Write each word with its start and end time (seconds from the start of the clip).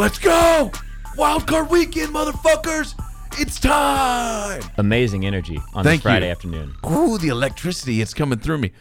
Let's 0.00 0.18
go! 0.18 0.72
Wild 1.18 1.46
card 1.46 1.68
weekend, 1.68 2.14
motherfuckers! 2.14 2.98
It's 3.38 3.60
time! 3.60 4.62
Amazing 4.78 5.26
energy 5.26 5.60
on 5.74 5.84
Thank 5.84 5.98
this 5.98 6.04
Friday 6.04 6.24
you. 6.24 6.32
afternoon. 6.32 6.74
Ooh, 6.90 7.18
the 7.18 7.28
electricity, 7.28 8.00
it's 8.00 8.14
coming 8.14 8.38
through 8.38 8.56
me. 8.56 8.72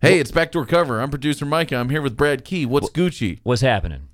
Hey, 0.00 0.18
it's 0.18 0.30
Backdoor 0.30 0.64
Cover. 0.64 1.02
I'm 1.02 1.10
producer 1.10 1.44
Micah. 1.44 1.76
I'm 1.76 1.90
here 1.90 2.00
with 2.00 2.16
Brad 2.16 2.46
Key. 2.46 2.64
What's 2.64 2.88
Gucci? 2.88 3.40
What's 3.42 3.60
happening? 3.60 4.08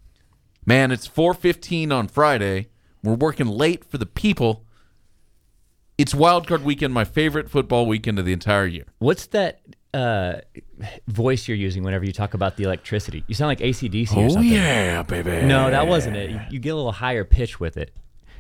Man, 0.67 0.91
it's 0.91 1.07
4:15 1.07 1.93
on 1.93 2.09
Friday. 2.09 2.67
We're 3.05 3.15
working 3.15 3.47
late 3.47 3.85
for 3.85 3.97
the 3.97 4.05
people. 4.05 4.65
It's 5.97 6.17
Wild 6.17 6.49
Card 6.49 6.65
weekend, 6.65 6.93
my 6.93 7.05
favorite 7.05 7.49
football 7.49 7.87
weekend 7.87 8.19
of 8.19 8.25
the 8.25 8.33
entire 8.33 8.67
year. 8.67 8.87
What's 8.99 9.27
that 9.27 9.61
uh, 9.95 10.41
voice 11.09 11.47
you're 11.49 11.57
using 11.57 11.83
whenever 11.83 12.05
you 12.05 12.13
talk 12.13 12.35
about 12.35 12.57
the 12.57 12.65
electricity? 12.65 13.25
You 13.27 13.35
sound 13.35 13.49
like 13.49 13.59
ACDC 13.61 14.17
or 14.17 14.25
Oh 14.25 14.29
something. 14.31 14.51
yeah, 14.51 15.03
baby. 15.03 15.43
No, 15.47 15.71
that 15.71 15.87
wasn't 15.87 16.17
it. 16.17 16.31
You, 16.31 16.41
you 16.51 16.59
get 16.59 16.71
a 16.71 16.77
little 16.77 16.93
higher 16.93 17.25
pitch 17.25 17.61
with 17.61 17.77
it. 17.77 17.91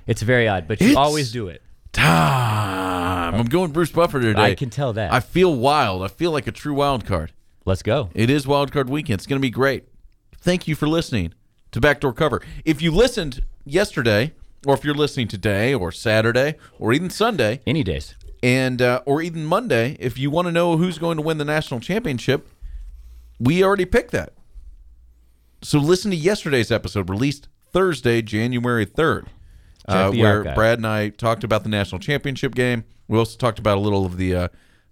It's 0.06 0.22
very 0.22 0.48
odd, 0.48 0.66
but 0.66 0.80
you 0.80 0.88
It's- 0.88 0.96
always 0.96 1.30
do 1.32 1.48
it. 1.48 1.62
time. 1.92 3.34
I'm 3.34 3.46
going 3.46 3.70
Bruce 3.72 3.90
Buffer 3.90 4.20
today. 4.20 4.40
I 4.42 4.54
can 4.54 4.70
tell 4.70 4.92
that. 4.94 5.12
I 5.12 5.20
feel 5.20 5.54
wild. 5.54 6.02
I 6.02 6.08
feel 6.08 6.30
like 6.32 6.46
a 6.46 6.52
true 6.52 6.74
wild 6.74 7.04
card. 7.06 7.32
Let's 7.64 7.82
go. 7.82 8.10
It 8.14 8.28
is 8.30 8.46
wild 8.46 8.72
card 8.72 8.90
weekend. 8.90 9.20
It's 9.20 9.26
going 9.26 9.40
to 9.40 9.42
be 9.46 9.50
great. 9.50 9.88
Thank 10.38 10.66
you 10.66 10.74
for 10.74 10.88
listening 10.88 11.32
to 11.70 11.80
Backdoor 11.80 12.12
Cover. 12.14 12.42
If 12.64 12.82
you 12.82 12.90
listened 12.90 13.44
yesterday, 13.64 14.32
or 14.66 14.74
if 14.74 14.84
you're 14.84 14.94
listening 14.94 15.28
today, 15.28 15.72
or 15.74 15.92
Saturday, 15.92 16.56
or 16.78 16.92
even 16.92 17.08
Sunday, 17.10 17.60
Any 17.66 17.82
days. 17.84 18.16
And 18.42 18.82
uh, 18.82 19.02
or 19.06 19.22
even 19.22 19.44
Monday, 19.44 19.96
if 20.00 20.18
you 20.18 20.30
want 20.30 20.46
to 20.46 20.52
know 20.52 20.76
who's 20.76 20.98
going 20.98 21.16
to 21.16 21.22
win 21.22 21.38
the 21.38 21.44
national 21.44 21.80
championship, 21.80 22.48
we 23.38 23.62
already 23.62 23.84
picked 23.84 24.10
that. 24.12 24.32
So 25.62 25.78
listen 25.78 26.10
to 26.10 26.16
yesterday's 26.16 26.72
episode, 26.72 27.08
released 27.08 27.48
Thursday, 27.70 28.20
January 28.20 28.84
third, 28.84 29.28
uh, 29.86 30.10
where 30.10 30.38
archive. 30.38 30.54
Brad 30.54 30.78
and 30.78 30.86
I 30.86 31.10
talked 31.10 31.44
about 31.44 31.62
the 31.62 31.68
national 31.68 32.00
championship 32.00 32.54
game. 32.54 32.84
We 33.06 33.16
also 33.18 33.38
talked 33.38 33.58
about 33.58 33.78
a 33.78 33.80
little 33.80 34.04
of 34.04 34.16
the 34.16 34.34
uh, 34.34 34.48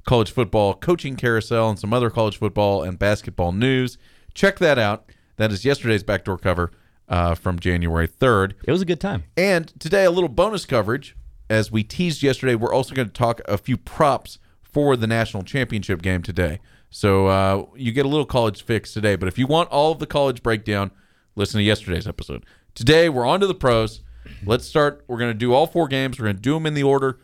college 0.07 0.31
football 0.31 0.75
coaching 0.75 1.17
carousel 1.17 1.71
and 1.71 1.79
some 1.79 1.93
other 1.93 2.11
college 2.11 2.39
football 2.39 2.83
and 2.83 2.99
basketball 2.99 3.53
news. 3.53 3.99
Check 4.33 4.59
that 4.61 4.79
out. 4.79 5.11
That 5.37 5.51
is 5.53 5.65
yesterday's 5.65 6.03
backdoor 6.03 6.39
cover 6.39 6.71
uh, 7.09 7.35
from 7.35 7.59
January 7.59 8.07
third. 8.07 8.55
It 8.67 8.71
was 8.71 8.83
a 8.83 8.85
good 8.85 9.01
time. 9.01 9.25
And 9.37 9.73
today, 9.81 10.05
a 10.05 10.11
little 10.11 10.29
bonus 10.29 10.65
coverage. 10.65 11.17
As 11.51 11.73
we 11.73 11.83
teased 11.83 12.23
yesterday, 12.23 12.55
we're 12.55 12.73
also 12.73 12.95
going 12.95 13.09
to 13.09 13.13
talk 13.13 13.41
a 13.47 13.59
few 13.59 13.77
props 13.77 14.39
for 14.63 14.97
the 14.97 15.09
national 15.09 15.43
championship 15.43 16.01
game 16.01 16.23
today. 16.23 16.61
So 16.91 17.27
uh, 17.27 17.67
you 17.75 17.91
get 17.91 18.07
a 18.07 18.09
little 18.09 18.25
college 18.25 18.63
fix 18.63 18.93
today. 18.93 19.17
But 19.17 19.27
if 19.27 19.37
you 19.37 19.49
want 19.49 19.69
all 19.71 19.91
of 19.91 19.99
the 19.99 20.07
college 20.07 20.45
breakdown, 20.45 20.93
listen 21.35 21.59
to 21.59 21.65
yesterday's 21.65 22.07
episode. 22.07 22.47
Today, 22.77 23.09
we're 23.09 23.27
on 23.27 23.41
to 23.41 23.49
the 23.49 23.55
pros. 23.55 24.01
Let's 24.47 24.65
start. 24.65 25.05
We're 25.09 25.19
going 25.19 25.33
to 25.33 25.39
do 25.39 25.53
all 25.53 25.67
four 25.67 25.89
games. 25.89 26.21
We're 26.21 26.27
going 26.27 26.37
to 26.37 26.43
do 26.43 26.55
them 26.55 26.67
in 26.67 26.75
the 26.75 26.85
order. 26.85 27.19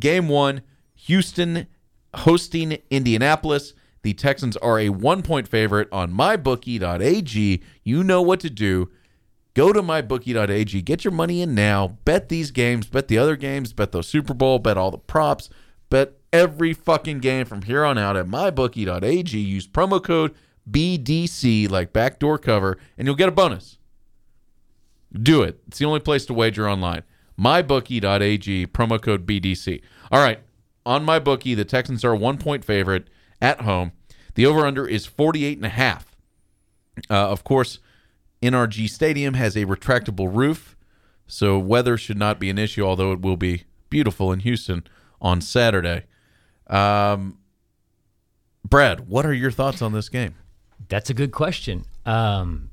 Game 0.00 0.26
one 0.28 0.62
Houston 0.94 1.66
hosting 2.14 2.78
Indianapolis. 2.90 3.74
The 4.00 4.14
Texans 4.14 4.56
are 4.56 4.78
a 4.78 4.88
one 4.88 5.22
point 5.22 5.48
favorite 5.48 5.88
on 5.92 6.12
mybookie.ag. 6.12 7.62
You 7.82 8.04
know 8.04 8.22
what 8.22 8.40
to 8.40 8.48
do. 8.48 8.90
Go 9.56 9.72
to 9.72 9.80
mybookie.ag. 9.80 10.82
Get 10.82 11.02
your 11.02 11.12
money 11.12 11.40
in 11.40 11.54
now. 11.54 11.96
Bet 12.04 12.28
these 12.28 12.50
games. 12.50 12.86
Bet 12.86 13.08
the 13.08 13.16
other 13.16 13.36
games. 13.36 13.72
Bet 13.72 13.90
the 13.90 14.02
Super 14.02 14.34
Bowl. 14.34 14.58
Bet 14.58 14.76
all 14.76 14.90
the 14.90 14.98
props. 14.98 15.48
Bet 15.88 16.12
every 16.30 16.74
fucking 16.74 17.20
game 17.20 17.46
from 17.46 17.62
here 17.62 17.82
on 17.82 17.96
out 17.96 18.18
at 18.18 18.26
mybookie.ag. 18.26 19.38
Use 19.38 19.66
promo 19.66 20.04
code 20.04 20.34
BDC, 20.70 21.70
like 21.70 21.94
backdoor 21.94 22.36
cover, 22.36 22.76
and 22.98 23.06
you'll 23.06 23.16
get 23.16 23.30
a 23.30 23.32
bonus. 23.32 23.78
Do 25.10 25.42
it. 25.42 25.58
It's 25.68 25.78
the 25.78 25.86
only 25.86 26.00
place 26.00 26.26
to 26.26 26.34
wager 26.34 26.68
online. 26.68 27.04
MyBookie.ag, 27.40 28.66
promo 28.66 29.00
code 29.00 29.24
BDC. 29.24 29.80
All 30.12 30.22
right. 30.22 30.40
On 30.84 31.02
my 31.02 31.18
bookie, 31.18 31.54
the 31.54 31.64
Texans 31.64 32.04
are 32.04 32.12
a 32.12 32.16
one 32.16 32.36
point 32.36 32.62
favorite 32.62 33.08
at 33.40 33.62
home. 33.62 33.92
The 34.34 34.44
over 34.44 34.66
under 34.66 34.86
is 34.86 35.06
48 35.06 35.56
and 35.56 35.64
a 35.64 35.70
half. 35.70 36.14
Uh, 37.08 37.30
of 37.30 37.42
course, 37.42 37.78
NRG 38.42 38.88
Stadium 38.88 39.34
has 39.34 39.56
a 39.56 39.64
retractable 39.64 40.34
roof, 40.34 40.76
so 41.26 41.58
weather 41.58 41.96
should 41.96 42.18
not 42.18 42.38
be 42.38 42.50
an 42.50 42.58
issue, 42.58 42.84
although 42.84 43.12
it 43.12 43.20
will 43.20 43.36
be 43.36 43.64
beautiful 43.90 44.32
in 44.32 44.40
Houston 44.40 44.86
on 45.20 45.40
Saturday. 45.40 46.04
Um, 46.66 47.38
Brad, 48.68 49.08
what 49.08 49.24
are 49.24 49.32
your 49.32 49.50
thoughts 49.50 49.80
on 49.80 49.92
this 49.92 50.08
game? 50.08 50.34
That's 50.88 51.10
a 51.10 51.14
good 51.14 51.32
question. 51.32 51.84
Um, 52.04 52.70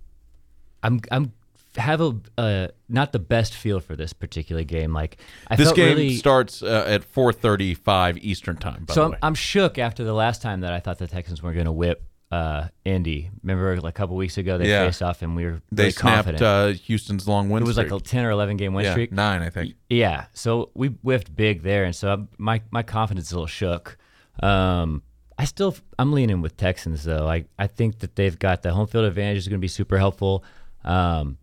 I'm 0.81 0.99
I'm 1.11 1.31
have 1.77 2.01
a 2.01 2.19
uh, 2.37 2.67
not 2.89 3.11
the 3.11 3.19
best 3.19 3.53
feel 3.55 3.79
for 3.79 3.95
this 3.95 4.13
particular 4.13 4.63
game. 4.63 4.93
Like 4.93 5.17
I 5.47 5.55
This 5.55 5.67
felt 5.67 5.75
game 5.75 5.97
really, 5.97 6.15
starts 6.15 6.61
uh, 6.61 6.85
at 6.87 7.01
4:35 7.11 8.17
Eastern 8.21 8.57
time. 8.57 8.85
By 8.85 8.93
so 8.93 9.05
I'm, 9.05 9.15
I'm 9.21 9.35
shook 9.35 9.77
after 9.77 10.03
the 10.03 10.13
last 10.13 10.41
time 10.41 10.61
that 10.61 10.73
I 10.73 10.79
thought 10.79 10.99
the 10.99 11.07
Texans 11.07 11.41
were 11.41 11.53
going 11.53 11.65
to 11.65 11.71
whip 11.71 12.03
uh, 12.33 12.67
Indy. 12.85 13.29
Remember, 13.43 13.79
like 13.81 13.93
a 13.95 13.99
couple 13.99 14.15
weeks 14.15 14.37
ago 14.37 14.57
they 14.57 14.67
Yeah. 14.69 14.85
faced 14.85 15.01
off 15.03 15.21
and 15.21 15.35
we 15.35 15.43
were 15.45 15.61
they 15.71 15.83
really 15.83 15.91
snapped 15.91 16.15
confident. 16.27 16.41
uh, 16.41 16.67
Houston's 16.87 17.27
long 17.27 17.49
win 17.49 17.61
it 17.63 17.65
was 17.67 17.77
like 17.77 17.87
streak. 17.87 18.01
a 18.01 18.03
ten 18.03 18.25
or 18.25 18.31
eleven 18.31 18.57
game 18.57 18.73
win 18.73 18.85
yeah, 18.85 18.91
streak. 18.91 19.11
nine, 19.11 19.41
I 19.41 19.49
think. 19.49 19.75
Yeah, 19.89 20.25
so 20.33 20.69
we 20.73 20.87
whiffed 21.03 21.35
big 21.35 21.61
there, 21.63 21.83
and 21.83 21.95
so 21.95 22.11
I'm, 22.13 22.29
my 22.37 22.61
my 22.71 22.83
confidence 22.83 23.27
is 23.27 23.31
a 23.33 23.35
little 23.35 23.47
shook. 23.61 23.97
Um, 24.41 25.03
I 25.37 25.45
still 25.45 25.75
I'm 25.99 26.11
leaning 26.13 26.41
with 26.41 26.55
Texans 26.57 27.03
though. 27.03 27.27
I 27.27 27.45
I 27.59 27.67
think 27.67 27.99
that 27.99 28.15
they've 28.15 28.37
got 28.37 28.61
the 28.63 28.71
home 28.73 28.87
field 28.87 29.05
advantage 29.05 29.37
is 29.37 29.47
going 29.47 29.59
to 29.59 29.65
be 29.65 29.67
super 29.81 29.97
helpful. 29.97 30.43
Um, 30.83 31.37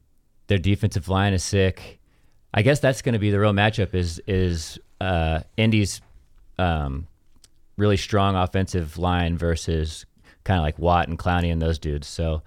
their 0.48 0.58
defensive 0.58 1.08
line 1.08 1.32
is 1.34 1.44
sick. 1.44 2.00
I 2.52 2.62
guess 2.62 2.80
that's 2.80 3.02
going 3.02 3.12
to 3.12 3.18
be 3.20 3.30
the 3.30 3.38
real 3.38 3.52
matchup. 3.52 3.94
Is 3.94 4.20
is 4.26 4.78
uh, 5.00 5.40
Indy's 5.56 6.00
um, 6.58 7.06
really 7.76 7.96
strong 7.96 8.34
offensive 8.34 8.98
line 8.98 9.38
versus 9.38 10.04
kind 10.44 10.58
of 10.58 10.62
like 10.62 10.78
Watt 10.78 11.08
and 11.08 11.18
Clowney 11.18 11.52
and 11.52 11.60
those 11.60 11.78
dudes. 11.78 12.06
So 12.06 12.42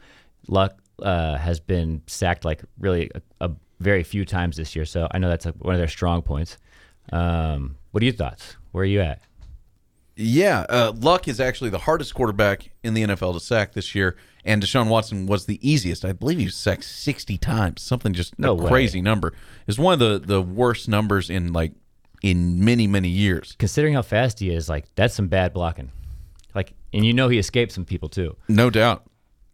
Luck 0.48 0.78
uh, 1.02 1.38
has 1.38 1.60
been 1.60 2.02
sacked 2.08 2.46
like 2.46 2.64
really 2.80 3.10
a, 3.16 3.22
a 3.42 3.52
very 3.80 4.04
few 4.04 4.26
times 4.26 4.58
this 4.58 4.76
year. 4.76 4.86
So 4.86 5.08
I 5.12 5.18
know 5.18 5.30
that's 5.30 5.46
a, 5.46 5.52
one 5.52 5.74
of 5.76 5.80
their 5.80 5.88
strong 5.88 6.22
points. 6.22 6.58
Um, 7.12 7.78
what 7.92 8.02
are 8.02 8.06
your 8.06 8.16
thoughts? 8.16 8.58
Where 8.72 8.84
are 8.84 8.86
you 8.86 9.02
at? 9.02 9.22
Yeah, 10.16 10.66
uh, 10.70 10.94
Luck 10.96 11.28
is 11.28 11.40
actually 11.40 11.72
the 11.72 11.80
hardest 11.80 12.14
quarterback 12.14 12.70
in 12.84 12.94
the 12.94 13.04
NFL 13.04 13.34
to 13.34 13.40
sack 13.40 13.74
this 13.74 13.96
year, 13.96 14.16
and 14.46 14.62
Deshaun 14.62 14.88
Watson 14.88 15.26
was 15.26 15.48
the 15.48 15.60
easiest. 15.68 16.06
I 16.06 16.12
believe 16.14 16.38
he 16.38 16.46
was 16.46 16.56
sacked 16.56 16.84
sixty 16.84 17.36
times, 17.36 17.82
something 17.82 18.14
just 18.14 18.38
No 18.38 18.56
a 18.56 18.68
crazy 18.68 19.02
number. 19.02 19.34
It's 19.66 19.80
one 19.80 19.94
of 19.94 20.00
the 20.00 20.20
the 20.20 20.40
worst 20.40 20.88
numbers 20.88 21.32
in 21.32 21.52
like 21.52 21.74
in 22.22 22.64
many 22.64 22.86
many 22.86 23.10
years. 23.10 23.56
Considering 23.58 23.96
how 23.96 24.04
fast 24.04 24.40
he 24.40 24.52
is, 24.52 24.70
like 24.70 24.86
that's 24.94 25.16
some 25.16 25.30
bad 25.30 25.52
blocking. 25.52 25.92
And 26.94 27.06
you 27.06 27.14
know 27.14 27.28
he 27.30 27.38
escaped 27.40 27.72
some 27.72 27.86
people 27.86 28.08
too. 28.10 28.36
No 28.48 28.70
doubt. 28.70 29.06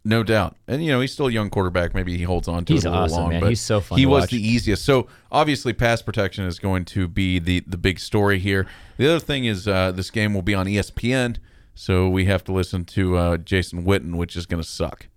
No 0.05 0.23
doubt. 0.23 0.55
And 0.67 0.83
you 0.83 0.91
know, 0.91 1.01
he's 1.01 1.11
still 1.11 1.27
a 1.27 1.31
young 1.31 1.49
quarterback. 1.49 1.93
Maybe 1.93 2.17
he 2.17 2.23
holds 2.23 2.47
on 2.47 2.63
to 2.65 2.73
He's 2.73 2.85
it 2.85 2.87
a 2.87 2.91
little 2.91 3.05
awesome, 3.05 3.17
long, 3.23 3.29
man. 3.31 3.41
but 3.41 3.49
He's 3.49 3.59
so 3.61 3.81
fun 3.81 3.99
He 3.99 4.05
was 4.05 4.23
watch. 4.23 4.31
the 4.31 4.37
easiest. 4.47 4.85
So 4.85 5.07
obviously 5.31 5.73
pass 5.73 6.01
protection 6.01 6.45
is 6.45 6.57
going 6.57 6.85
to 6.85 7.07
be 7.07 7.37
the 7.37 7.63
the 7.67 7.77
big 7.77 7.99
story 7.99 8.39
here. 8.39 8.65
The 8.97 9.07
other 9.09 9.19
thing 9.19 9.43
is 9.45 9.67
uh, 9.67 9.91
this 9.91 10.09
game 10.09 10.33
will 10.33 10.41
be 10.41 10.55
on 10.55 10.67
ESPN, 10.67 11.37
so 11.75 12.07
we 12.09 12.25
have 12.25 12.43
to 12.45 12.53
listen 12.53 12.85
to 12.85 13.17
uh, 13.17 13.37
Jason 13.37 13.83
Witten, 13.85 14.15
which 14.15 14.37
is 14.37 14.45
going 14.45 14.63
to 14.63 14.67
suck. 14.67 15.08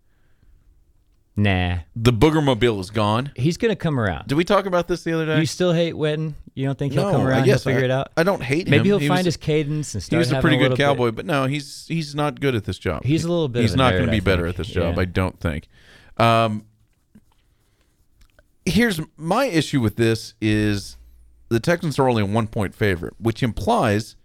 Nah, 1.34 1.78
The 1.97 2.12
boogermobile 2.12 2.78
is 2.81 2.91
gone. 2.91 3.32
he's 3.37 3.56
gonna 3.56 3.75
come 3.75 3.98
around. 3.98 4.28
Did 4.28 4.34
we 4.34 4.44
talk 4.44 4.66
about 4.66 4.87
this 4.87 5.03
the 5.03 5.15
other 5.15 5.25
day? 5.25 5.41
You 5.41 5.47
still 5.47 5.72
hate 5.72 5.94
Witten? 5.94 6.34
You 6.54 6.66
don't 6.66 6.78
think 6.78 6.93
he'll 6.93 7.04
no, 7.04 7.12
come 7.12 7.26
around? 7.26 7.44
Guess 7.47 7.65
he'll 7.65 7.72
figure 7.72 7.82
I, 7.82 7.84
it 7.87 7.91
out. 7.91 8.09
I 8.19 8.22
don't 8.22 8.42
hate 8.42 8.66
him. 8.66 8.72
Maybe 8.72 8.91
he'll 8.91 8.98
He 8.98 9.09
find 9.09 9.21
was- 9.21 9.24
his 9.27 9.36
cadence 9.39 9.95
and 9.95 10.04
He 10.04 10.16
was 10.16 10.30
a 10.30 10.34
having 10.34 10.42
pretty 10.42 10.57
good 10.59 10.62
little 10.72 10.77
bit- 10.77 10.83
cowboy, 10.84 11.10
but 11.12 11.24
no, 11.24 11.47
he's 11.47 11.86
he's 11.89 12.15
not 12.15 12.39
good 12.41 12.54
at 12.54 12.65
this 12.65 12.78
job. 12.78 13.04
He's 13.04 13.24
a 13.24 13.28
little 13.28 13.48
bit 13.48 13.62
He's 13.62 13.72
of 13.72 13.77
a 13.77 13.78
not 13.78 13.95
nerd, 13.95 13.97
going 13.97 14.07
to 14.07 14.10
be 14.12 14.16
I 14.18 14.21
better 14.21 14.42
think. 14.42 14.51
at 14.51 14.57
this 14.59 14.68
job. 14.68 14.95
Yeah. 14.97 15.01
I 15.01 15.04
don't 15.07 15.41
think. 15.41 15.68
Um, 16.18 16.66
here's 18.66 19.01
my 19.16 19.47
issue 19.47 19.80
with 19.80 19.97
this: 19.97 20.34
is 20.41 20.97
the 21.48 21.60
Texans 21.60 21.98
are 21.98 22.09
only 22.09 22.22
a 22.22 22.27
one 22.27 22.47
point 22.47 22.74
favorite, 22.74 23.15
which 23.18 23.42
implies 23.42 24.16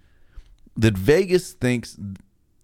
that 0.76 0.98
Vegas 0.98 1.54
thinks 1.54 1.98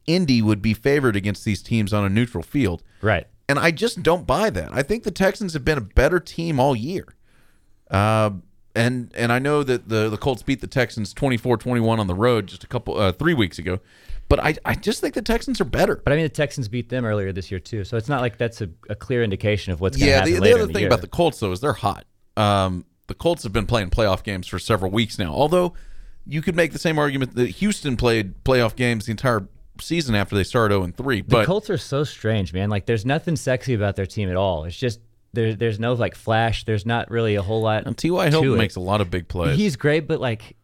Indy 0.05 0.41
would 0.41 0.61
be 0.61 0.73
favored 0.73 1.15
against 1.15 1.45
these 1.45 1.61
teams 1.63 1.93
on 1.93 2.03
a 2.03 2.09
neutral 2.09 2.43
field. 2.43 2.83
Right. 3.01 3.27
And 3.49 3.59
I 3.59 3.71
just 3.71 4.01
don't 4.03 4.25
buy 4.25 4.49
that. 4.49 4.69
I 4.71 4.83
think 4.83 5.03
the 5.03 5.11
Texans 5.11 5.53
have 5.53 5.65
been 5.65 5.77
a 5.77 5.81
better 5.81 6.19
team 6.19 6.59
all 6.59 6.75
year. 6.75 7.07
Uh, 7.91 8.31
and 8.75 9.11
and 9.15 9.31
I 9.31 9.37
know 9.39 9.61
that 9.63 9.89
the 9.89 10.09
the 10.09 10.17
Colts 10.17 10.41
beat 10.41 10.61
the 10.61 10.67
Texans 10.67 11.13
24-21 11.13 11.99
on 11.99 12.07
the 12.07 12.15
road 12.15 12.47
just 12.47 12.63
a 12.63 12.67
couple 12.67 12.97
uh, 12.97 13.11
3 13.11 13.33
weeks 13.35 13.59
ago. 13.59 13.79
But 14.29 14.39
I 14.39 14.55
I 14.65 14.73
just 14.75 15.01
think 15.01 15.13
the 15.13 15.21
Texans 15.21 15.61
are 15.61 15.65
better. 15.65 15.97
But 15.97 16.13
I 16.13 16.15
mean, 16.15 16.23
the 16.25 16.29
Texans 16.29 16.67
beat 16.67 16.89
them 16.89 17.05
earlier 17.05 17.31
this 17.31 17.51
year 17.51 17.59
too, 17.59 17.83
so 17.83 17.97
it's 17.97 18.09
not 18.09 18.21
like 18.21 18.37
that's 18.37 18.61
a, 18.61 18.69
a 18.89 18.95
clear 18.95 19.21
indication 19.23 19.73
of 19.73 19.81
what's 19.81 19.97
going 19.97 20.05
to 20.07 20.09
Yeah, 20.11 20.17
happen 20.19 20.33
the, 20.33 20.39
the 20.39 20.53
other 20.53 20.65
the 20.65 20.73
thing 20.73 20.81
year. 20.81 20.87
about 20.89 21.01
the 21.01 21.07
Colts 21.07 21.39
though 21.39 21.51
is 21.51 21.59
they're 21.59 21.73
hot. 21.73 22.05
Um, 22.35 22.85
the 23.07 23.13
Colts 23.13 23.43
have 23.43 23.53
been 23.53 23.67
playing 23.67 23.89
playoff 23.91 24.23
games 24.23 24.47
for 24.47 24.57
several 24.57 24.89
weeks 24.89 25.19
now. 25.19 25.33
Although 25.33 25.73
you 26.25 26.41
could 26.41 26.55
make 26.55 26.71
the 26.71 26.79
same 26.79 26.97
argument 26.97 27.35
that 27.35 27.49
Houston 27.49 27.95
played 27.97 28.43
playoff 28.45 28.75
games 28.75 29.05
the 29.05 29.11
entire 29.11 29.45
season 29.79 30.15
after 30.15 30.35
they 30.35 30.43
started 30.43 30.73
0 30.75 30.83
and 30.83 30.95
3. 30.95 31.21
The 31.21 31.27
But 31.27 31.45
Colts 31.45 31.69
are 31.69 31.77
so 31.77 32.03
strange, 32.03 32.53
man. 32.53 32.69
Like, 32.69 32.85
there's 32.85 33.05
nothing 33.05 33.35
sexy 33.35 33.73
about 33.73 33.95
their 33.95 34.05
team 34.05 34.29
at 34.29 34.35
all. 34.35 34.65
It's 34.65 34.77
just 34.77 34.99
there, 35.33 35.55
there's 35.55 35.79
no 35.79 35.93
like 35.93 36.15
flash. 36.15 36.63
There's 36.63 36.85
not 36.85 37.09
really 37.09 37.35
a 37.35 37.41
whole 37.41 37.61
lot. 37.61 37.85
And 37.85 37.97
T.Y. 37.97 38.29
Hilton 38.29 38.57
makes 38.57 38.75
a 38.75 38.79
lot 38.79 39.01
of 39.01 39.09
big 39.09 39.27
plays. 39.27 39.57
He's 39.57 39.75
great, 39.75 40.07
but 40.07 40.21
like 40.21 40.55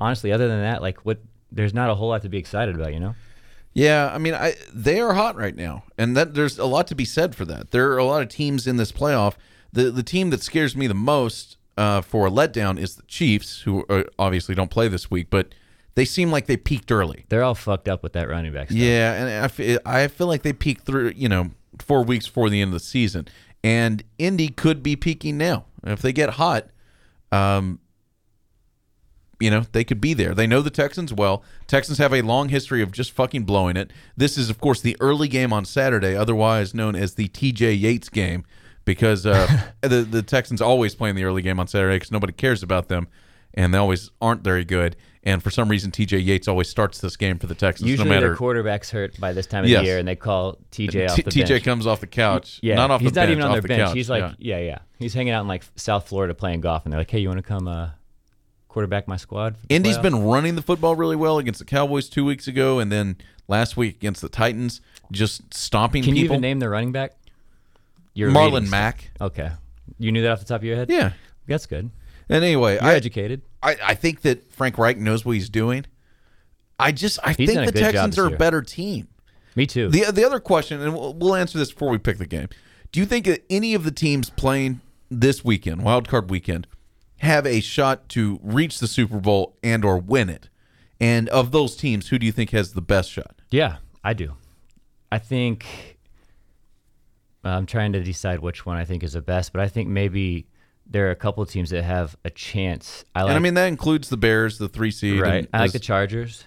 honestly, 0.00 0.32
other 0.32 0.48
than 0.48 0.60
that, 0.60 0.82
like 0.82 1.04
what? 1.04 1.18
There's 1.50 1.74
not 1.74 1.90
a 1.90 1.94
whole 1.94 2.08
lot 2.08 2.22
to 2.22 2.28
be 2.28 2.38
excited 2.38 2.74
about. 2.74 2.94
You 2.94 3.00
know. 3.00 3.14
Yeah, 3.74 4.10
I 4.12 4.18
mean, 4.18 4.34
I 4.34 4.54
they 4.72 5.00
are 5.00 5.14
hot 5.14 5.36
right 5.36 5.54
now, 5.54 5.84
and 5.98 6.16
that 6.16 6.34
there's 6.34 6.58
a 6.58 6.64
lot 6.64 6.86
to 6.88 6.94
be 6.94 7.04
said 7.04 7.34
for 7.34 7.44
that. 7.46 7.72
There 7.72 7.90
are 7.92 7.98
a 7.98 8.04
lot 8.04 8.22
of 8.22 8.28
teams 8.28 8.66
in 8.66 8.76
this 8.76 8.92
playoff. 8.92 9.34
The 9.72 9.90
the 9.90 10.02
team 10.02 10.30
that 10.30 10.42
scares 10.42 10.76
me 10.76 10.86
the 10.86 10.94
most 10.94 11.56
uh, 11.76 12.02
for 12.02 12.26
a 12.26 12.30
letdown 12.30 12.78
is 12.78 12.96
the 12.96 13.02
Chiefs, 13.04 13.62
who 13.62 13.84
uh, 13.88 14.04
obviously 14.18 14.54
don't 14.54 14.70
play 14.70 14.88
this 14.88 15.10
week, 15.10 15.28
but 15.30 15.48
they 15.94 16.04
seem 16.04 16.30
like 16.30 16.46
they 16.46 16.56
peaked 16.56 16.90
early. 16.90 17.24
They're 17.28 17.42
all 17.42 17.54
fucked 17.54 17.88
up 17.88 18.02
with 18.02 18.14
that 18.14 18.28
running 18.28 18.52
back 18.52 18.68
stuff. 18.68 18.78
Yeah, 18.78 19.12
and 19.14 19.44
I 19.44 19.48
feel, 19.48 19.78
I 19.84 20.08
feel 20.08 20.26
like 20.26 20.42
they 20.42 20.52
peaked 20.52 20.86
through, 20.86 21.12
you 21.16 21.28
know, 21.28 21.50
four 21.78 22.02
weeks 22.02 22.26
before 22.26 22.50
the 22.50 22.60
end 22.60 22.68
of 22.70 22.74
the 22.74 22.80
season, 22.80 23.28
and 23.62 24.02
Indy 24.18 24.48
could 24.48 24.82
be 24.82 24.96
peaking 24.96 25.38
now 25.38 25.66
if 25.84 26.00
they 26.00 26.12
get 26.12 26.30
hot. 26.30 26.68
Um, 27.30 27.80
you 29.42 29.50
know, 29.50 29.64
they 29.72 29.82
could 29.82 30.00
be 30.00 30.14
there. 30.14 30.34
They 30.34 30.46
know 30.46 30.62
the 30.62 30.70
Texans 30.70 31.12
well. 31.12 31.42
Texans 31.66 31.98
have 31.98 32.14
a 32.14 32.22
long 32.22 32.48
history 32.48 32.80
of 32.80 32.92
just 32.92 33.10
fucking 33.10 33.42
blowing 33.42 33.76
it. 33.76 33.92
This 34.16 34.38
is, 34.38 34.48
of 34.48 34.60
course, 34.60 34.80
the 34.80 34.96
early 35.00 35.26
game 35.26 35.52
on 35.52 35.64
Saturday, 35.64 36.14
otherwise 36.14 36.74
known 36.74 36.94
as 36.94 37.14
the 37.14 37.26
TJ 37.28 37.80
Yates 37.80 38.08
game, 38.08 38.44
because 38.84 39.26
uh, 39.26 39.48
the 39.80 40.02
the 40.02 40.22
Texans 40.22 40.62
always 40.62 40.94
play 40.94 41.10
in 41.10 41.16
the 41.16 41.24
early 41.24 41.42
game 41.42 41.58
on 41.58 41.66
Saturday 41.66 41.96
because 41.96 42.12
nobody 42.12 42.32
cares 42.32 42.62
about 42.62 42.86
them, 42.86 43.08
and 43.54 43.72
they 43.74 43.78
always 43.78 44.10
aren't 44.20 44.42
very 44.42 44.64
good. 44.64 44.96
And 45.24 45.40
for 45.40 45.50
some 45.50 45.68
reason, 45.68 45.92
TJ 45.92 46.24
Yates 46.24 46.48
always 46.48 46.68
starts 46.68 46.98
this 46.98 47.16
game 47.16 47.38
for 47.38 47.46
the 47.46 47.54
Texans, 47.54 47.88
Usually 47.88 48.08
no 48.08 48.14
matter 48.16 48.28
their 48.28 48.36
quarterback's 48.36 48.90
hurt 48.90 49.20
by 49.20 49.32
this 49.32 49.46
time 49.46 49.62
of 49.62 49.70
Yes. 49.70 49.84
year, 49.84 49.98
and 49.98 50.08
they 50.08 50.16
call 50.16 50.58
TJ 50.72 51.08
off 51.08 51.14
T- 51.16 51.22
the 51.22 51.30
TJ 51.30 51.62
comes 51.62 51.86
off 51.86 52.00
the 52.00 52.08
couch. 52.08 52.58
yeah, 52.60 52.74
not 52.74 52.90
off 52.90 53.00
he's 53.00 53.12
the 53.12 53.20
not 53.20 53.26
bench, 53.26 53.30
even 53.36 53.44
on 53.44 53.52
their 53.52 53.60
the 53.60 53.68
bench. 53.68 53.82
couch. 53.88 53.94
He's 53.94 54.10
like, 54.10 54.34
yeah. 54.40 54.58
yeah. 54.58 54.64
yeah, 54.64 54.78
He's 54.98 55.14
hanging 55.14 55.32
out 55.32 55.42
in 55.42 55.48
like 55.48 55.62
South 55.76 56.08
Florida 56.08 56.34
playing 56.34 56.60
golf, 56.60 56.84
and 56.84 56.92
they're 56.92 57.00
like, 57.00 57.10
"Hey, 57.10 57.20
you 57.20 57.28
want 57.28 57.38
to 57.38 57.42
come 57.44 57.68
uh, 57.68 57.90
quarterback 58.66 59.06
my 59.06 59.16
squad?" 59.16 59.54
Indy's 59.68 59.96
playoff?" 59.96 60.02
been 60.02 60.24
running 60.24 60.56
the 60.56 60.62
football 60.62 60.96
really 60.96 61.14
well 61.14 61.38
against 61.38 61.60
the 61.60 61.66
Cowboys 61.66 62.08
two 62.08 62.24
weeks 62.24 62.48
ago, 62.48 62.80
and 62.80 62.90
then 62.90 63.16
last 63.46 63.76
week 63.76 63.94
against 63.94 64.22
the 64.22 64.28
Titans, 64.28 64.80
just 65.12 65.54
stomping 65.54 66.02
people. 66.02 66.10
Can 66.10 66.16
you 66.16 66.22
people. 66.24 66.34
even 66.34 66.40
name 66.42 66.58
the 66.58 66.68
running 66.68 66.90
back? 66.90 67.12
Your 68.14 68.30
Marlon 68.32 68.52
ratings. 68.54 68.70
Mack. 68.72 69.10
Okay, 69.20 69.50
you 70.00 70.10
knew 70.10 70.22
that 70.22 70.32
off 70.32 70.40
the 70.40 70.46
top 70.46 70.62
of 70.62 70.64
your 70.64 70.74
head. 70.74 70.90
Yeah. 70.90 71.12
that's 71.46 71.66
good. 71.66 71.90
And 72.28 72.44
anyway, 72.44 72.74
You're 72.74 72.84
I, 72.84 72.94
educated. 72.94 73.42
I 73.62 73.76
I 73.82 73.94
think 73.94 74.22
that 74.22 74.52
Frank 74.52 74.78
Reich 74.78 74.96
knows 74.98 75.24
what 75.24 75.32
he's 75.32 75.48
doing. 75.50 75.84
I 76.78 76.92
just 76.92 77.18
I 77.22 77.32
He's 77.32 77.48
think 77.48 77.62
a 77.62 77.66
the 77.66 77.72
good 77.72 77.80
job 77.80 77.92
Texans 77.92 78.16
this 78.16 78.22
are 78.22 78.26
a 78.26 78.30
year. 78.30 78.38
better 78.38 78.62
team. 78.62 79.08
Me 79.54 79.66
too. 79.66 79.88
The 79.88 80.10
the 80.12 80.24
other 80.24 80.40
question, 80.40 80.80
and 80.80 80.94
we'll, 80.94 81.14
we'll 81.14 81.34
answer 81.34 81.58
this 81.58 81.72
before 81.72 81.90
we 81.90 81.98
pick 81.98 82.18
the 82.18 82.26
game. 82.26 82.48
Do 82.90 83.00
you 83.00 83.06
think 83.06 83.26
that 83.26 83.42
any 83.50 83.74
of 83.74 83.84
the 83.84 83.90
teams 83.90 84.30
playing 84.30 84.80
this 85.10 85.44
weekend, 85.44 85.82
wild 85.82 86.08
card 86.08 86.30
weekend, 86.30 86.66
have 87.18 87.46
a 87.46 87.60
shot 87.60 88.08
to 88.10 88.38
reach 88.42 88.78
the 88.80 88.88
Super 88.88 89.18
Bowl 89.18 89.56
and 89.62 89.84
or 89.84 89.98
win 89.98 90.28
it? 90.28 90.48
And 91.00 91.28
of 91.30 91.50
those 91.52 91.76
teams, 91.76 92.08
who 92.08 92.18
do 92.18 92.26
you 92.26 92.32
think 92.32 92.50
has 92.50 92.72
the 92.74 92.82
best 92.82 93.10
shot? 93.10 93.40
Yeah, 93.50 93.76
I 94.04 94.12
do. 94.14 94.34
I 95.10 95.18
think 95.18 95.66
I'm 97.44 97.66
trying 97.66 97.92
to 97.92 98.02
decide 98.02 98.40
which 98.40 98.64
one 98.64 98.76
I 98.76 98.84
think 98.84 99.02
is 99.02 99.12
the 99.14 99.22
best, 99.22 99.52
but 99.52 99.60
I 99.60 99.68
think 99.68 99.88
maybe 99.88 100.46
there 100.86 101.08
are 101.08 101.10
a 101.10 101.16
couple 101.16 101.42
of 101.42 101.50
teams 101.50 101.70
that 101.70 101.82
have 101.84 102.16
a 102.24 102.30
chance. 102.30 103.04
I 103.14 103.22
like, 103.22 103.30
and 103.30 103.36
I 103.36 103.40
mean 103.40 103.54
that 103.54 103.66
includes 103.66 104.08
the 104.08 104.16
Bears, 104.16 104.58
the 104.58 104.68
three 104.68 104.90
seed. 104.90 105.20
right? 105.20 105.48
I 105.52 105.60
like 105.60 105.72
the 105.72 105.78
Chargers. 105.78 106.44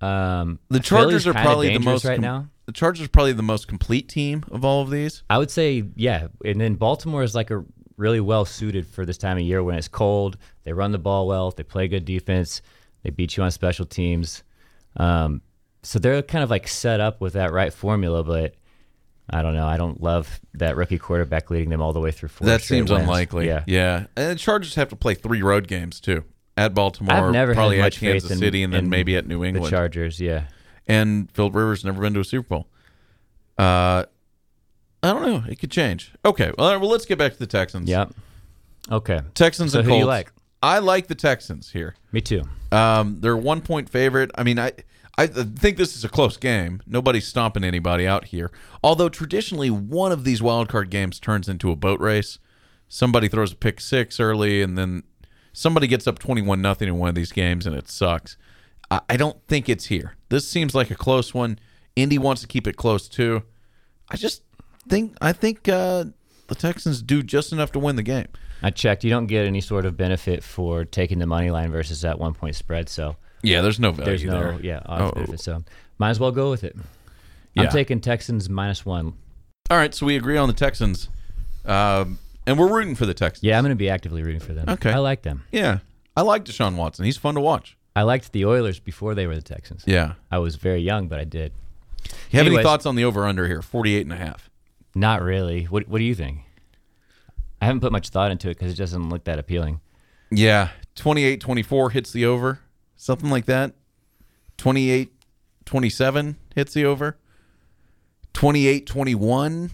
Um, 0.00 0.58
The 0.68 0.80
Chargers 0.80 1.26
are 1.26 1.32
probably 1.32 1.72
the 1.72 1.78
most 1.84 2.04
right 2.04 2.16
com- 2.16 2.22
now. 2.22 2.48
The 2.66 2.72
Chargers 2.72 3.06
are 3.06 3.10
probably 3.10 3.32
the 3.32 3.42
most 3.42 3.68
complete 3.68 4.08
team 4.08 4.44
of 4.50 4.64
all 4.64 4.82
of 4.82 4.90
these. 4.90 5.22
I 5.30 5.38
would 5.38 5.50
say, 5.50 5.84
yeah. 5.96 6.28
And 6.44 6.60
then 6.60 6.74
Baltimore 6.74 7.22
is 7.22 7.34
like 7.34 7.50
a 7.50 7.64
really 7.96 8.20
well 8.20 8.44
suited 8.44 8.86
for 8.86 9.06
this 9.06 9.18
time 9.18 9.36
of 9.36 9.42
year 9.44 9.62
when 9.62 9.76
it's 9.76 9.88
cold. 9.88 10.36
They 10.64 10.72
run 10.72 10.90
the 10.92 10.98
ball 10.98 11.26
well. 11.26 11.50
They 11.50 11.62
play 11.62 11.88
good 11.88 12.04
defense. 12.04 12.60
They 13.02 13.10
beat 13.10 13.36
you 13.36 13.42
on 13.44 13.50
special 13.50 13.86
teams. 13.86 14.42
Um, 14.96 15.42
so 15.82 15.98
they're 15.98 16.22
kind 16.22 16.42
of 16.42 16.50
like 16.50 16.66
set 16.68 17.00
up 17.00 17.20
with 17.20 17.34
that 17.34 17.52
right 17.52 17.72
formula, 17.72 18.24
but 18.24 18.54
I 19.30 19.42
don't 19.42 19.54
know. 19.54 19.66
I 19.66 19.76
don't 19.76 20.02
love 20.02 20.40
that 20.54 20.76
rookie 20.76 20.98
quarterback 20.98 21.50
leading 21.50 21.70
them 21.70 21.80
all 21.80 21.92
the 21.92 22.00
way 22.00 22.10
through 22.10 22.28
four. 22.28 22.46
that 22.46 22.60
seems 22.60 22.90
wins. 22.90 23.02
unlikely. 23.02 23.46
Yeah. 23.46 23.64
yeah. 23.66 24.06
And 24.16 24.32
the 24.32 24.34
Chargers 24.36 24.74
have 24.74 24.90
to 24.90 24.96
play 24.96 25.14
three 25.14 25.42
road 25.42 25.66
games 25.68 25.98
too. 26.00 26.24
At 26.56 26.72
Baltimore, 26.74 27.14
I've 27.14 27.32
never 27.32 27.52
probably 27.54 27.78
had 27.78 27.86
at 27.94 27.98
Kansas 27.98 28.30
in, 28.30 28.38
City, 28.38 28.62
and 28.62 28.72
then 28.72 28.88
maybe 28.88 29.16
at 29.16 29.26
New 29.26 29.40
the 29.40 29.48
England. 29.48 29.70
Chargers. 29.70 30.20
Yeah. 30.20 30.44
and 30.86 31.28
Philip 31.32 31.54
Rivers 31.54 31.84
never 31.84 32.00
been 32.00 32.14
to 32.14 32.20
a 32.20 32.24
Super 32.24 32.48
Bowl. 32.48 32.66
Uh, 33.58 34.04
I 35.02 35.12
don't 35.12 35.22
know. 35.22 35.44
It 35.50 35.58
could 35.58 35.70
change. 35.70 36.12
Okay. 36.24 36.52
Well, 36.56 36.70
right, 36.72 36.80
well, 36.80 36.90
let's 36.90 37.06
get 37.06 37.18
back 37.18 37.32
to 37.32 37.38
the 37.38 37.46
Texans. 37.46 37.88
Yep. 37.88 38.12
Okay. 38.90 39.20
Texans 39.34 39.72
So 39.72 39.78
and 39.80 39.86
who 39.86 39.90
Colts. 39.92 40.00
you 40.02 40.06
like? 40.06 40.32
I 40.62 40.78
like 40.78 41.08
the 41.08 41.14
Texans 41.14 41.70
here. 41.72 41.94
Me 42.12 42.20
too. 42.20 42.42
Um, 42.72 43.18
they're 43.20 43.36
one 43.36 43.60
point 43.60 43.88
favorite. 43.88 44.30
I 44.34 44.44
mean, 44.44 44.58
I 44.58 44.72
I 45.16 45.26
think 45.28 45.76
this 45.76 45.96
is 45.96 46.04
a 46.04 46.08
close 46.08 46.36
game. 46.36 46.82
Nobody's 46.86 47.26
stomping 47.26 47.62
anybody 47.62 48.06
out 48.06 48.26
here. 48.26 48.50
Although 48.82 49.08
traditionally, 49.08 49.70
one 49.70 50.10
of 50.10 50.24
these 50.24 50.42
wild 50.42 50.68
card 50.68 50.90
games 50.90 51.20
turns 51.20 51.48
into 51.48 51.70
a 51.70 51.76
boat 51.76 52.00
race. 52.00 52.38
Somebody 52.88 53.28
throws 53.28 53.52
a 53.52 53.56
pick 53.56 53.80
six 53.80 54.18
early, 54.18 54.60
and 54.60 54.76
then 54.76 55.04
somebody 55.52 55.86
gets 55.86 56.06
up 56.06 56.18
twenty 56.18 56.42
one 56.42 56.60
nothing 56.60 56.88
in 56.88 56.98
one 56.98 57.08
of 57.08 57.14
these 57.14 57.32
games, 57.32 57.66
and 57.66 57.76
it 57.76 57.88
sucks. 57.88 58.36
I, 58.90 59.00
I 59.08 59.16
don't 59.16 59.38
think 59.46 59.68
it's 59.68 59.86
here. 59.86 60.16
This 60.28 60.48
seems 60.48 60.74
like 60.74 60.90
a 60.90 60.96
close 60.96 61.32
one. 61.32 61.58
Indy 61.96 62.18
wants 62.18 62.42
to 62.42 62.48
keep 62.48 62.66
it 62.66 62.76
close 62.76 63.08
too. 63.08 63.44
I 64.08 64.16
just 64.16 64.42
think 64.88 65.16
I 65.20 65.32
think 65.32 65.68
uh, 65.68 66.06
the 66.48 66.54
Texans 66.54 67.02
do 67.02 67.22
just 67.22 67.52
enough 67.52 67.72
to 67.72 67.78
win 67.78 67.96
the 67.96 68.02
game. 68.02 68.26
I 68.62 68.70
checked. 68.70 69.04
You 69.04 69.10
don't 69.10 69.26
get 69.26 69.46
any 69.46 69.60
sort 69.60 69.86
of 69.86 69.96
benefit 69.96 70.42
for 70.42 70.84
taking 70.84 71.18
the 71.18 71.26
money 71.26 71.50
line 71.50 71.70
versus 71.70 72.00
that 72.00 72.18
one 72.18 72.34
point 72.34 72.56
spread. 72.56 72.88
So 72.88 73.16
Yeah, 73.44 73.60
there's 73.60 73.78
no 73.80 73.92
value 73.92 74.04
there's 74.10 74.24
no 74.24 74.40
there. 74.40 74.60
yeah 74.62 74.80
odds 74.86 75.02
Oh. 75.02 75.12
benefit. 75.12 75.40
So 75.40 75.62
might 75.98 76.10
as 76.10 76.20
well 76.20 76.32
go 76.32 76.50
with 76.50 76.64
it. 76.64 76.76
Yeah. 77.54 77.62
I'm 77.64 77.68
taking 77.70 78.00
Texans 78.00 78.48
minus 78.48 78.84
one. 78.84 79.14
All 79.70 79.76
right, 79.78 79.94
so 79.94 80.04
we 80.06 80.16
agree 80.16 80.36
on 80.36 80.48
the 80.48 80.54
Texans, 80.54 81.08
um, 81.64 82.18
and 82.46 82.58
we're 82.58 82.68
rooting 82.72 82.94
for 82.94 83.06
the 83.06 83.14
Texans. 83.14 83.44
Yeah, 83.44 83.56
I'm 83.56 83.64
going 83.64 83.70
to 83.70 83.76
be 83.76 83.88
actively 83.88 84.22
rooting 84.22 84.40
for 84.40 84.52
them. 84.52 84.68
Okay. 84.68 84.90
I 84.92 84.98
like 84.98 85.22
them. 85.22 85.44
yeah. 85.52 85.78
I 86.16 86.22
like 86.22 86.44
Deshaun 86.44 86.76
Watson. 86.76 87.04
He's 87.06 87.16
fun 87.16 87.34
to 87.34 87.40
watch. 87.40 87.76
I 87.96 88.02
liked 88.02 88.30
the 88.32 88.44
Oilers 88.44 88.78
before 88.78 89.14
they 89.16 89.26
were 89.26 89.34
the 89.34 89.42
Texans. 89.42 89.82
Yeah. 89.86 90.14
I 90.30 90.38
was 90.38 90.54
very 90.56 90.80
young, 90.80 91.08
but 91.08 91.18
I 91.18 91.24
did. 91.24 91.52
You 92.30 92.38
have 92.38 92.46
any 92.46 92.62
thoughts 92.62 92.86
on 92.86 92.94
the 92.94 93.04
over 93.04 93.24
under 93.26 93.46
here? 93.48 93.62
48 93.62 94.02
and 94.02 94.12
a 94.12 94.16
half. 94.16 94.48
Not 94.94 95.22
really. 95.22 95.64
What 95.64 95.88
What 95.88 95.98
do 95.98 96.04
you 96.04 96.14
think? 96.14 96.38
I 97.60 97.66
haven't 97.66 97.80
put 97.80 97.90
much 97.92 98.10
thought 98.10 98.30
into 98.30 98.48
it 98.50 98.58
because 98.58 98.72
it 98.72 98.76
doesn't 98.76 99.08
look 99.08 99.24
that 99.24 99.38
appealing. 99.38 99.80
Yeah. 100.30 100.68
28 100.96 101.40
24 101.40 101.90
hits 101.90 102.12
the 102.12 102.26
over. 102.26 102.60
Something 102.96 103.30
like 103.30 103.46
that. 103.46 103.72
28 104.58 105.12
27 105.64 106.36
hits 106.54 106.74
the 106.74 106.84
over. 106.84 107.16
28 108.32 108.86
21 108.86 109.70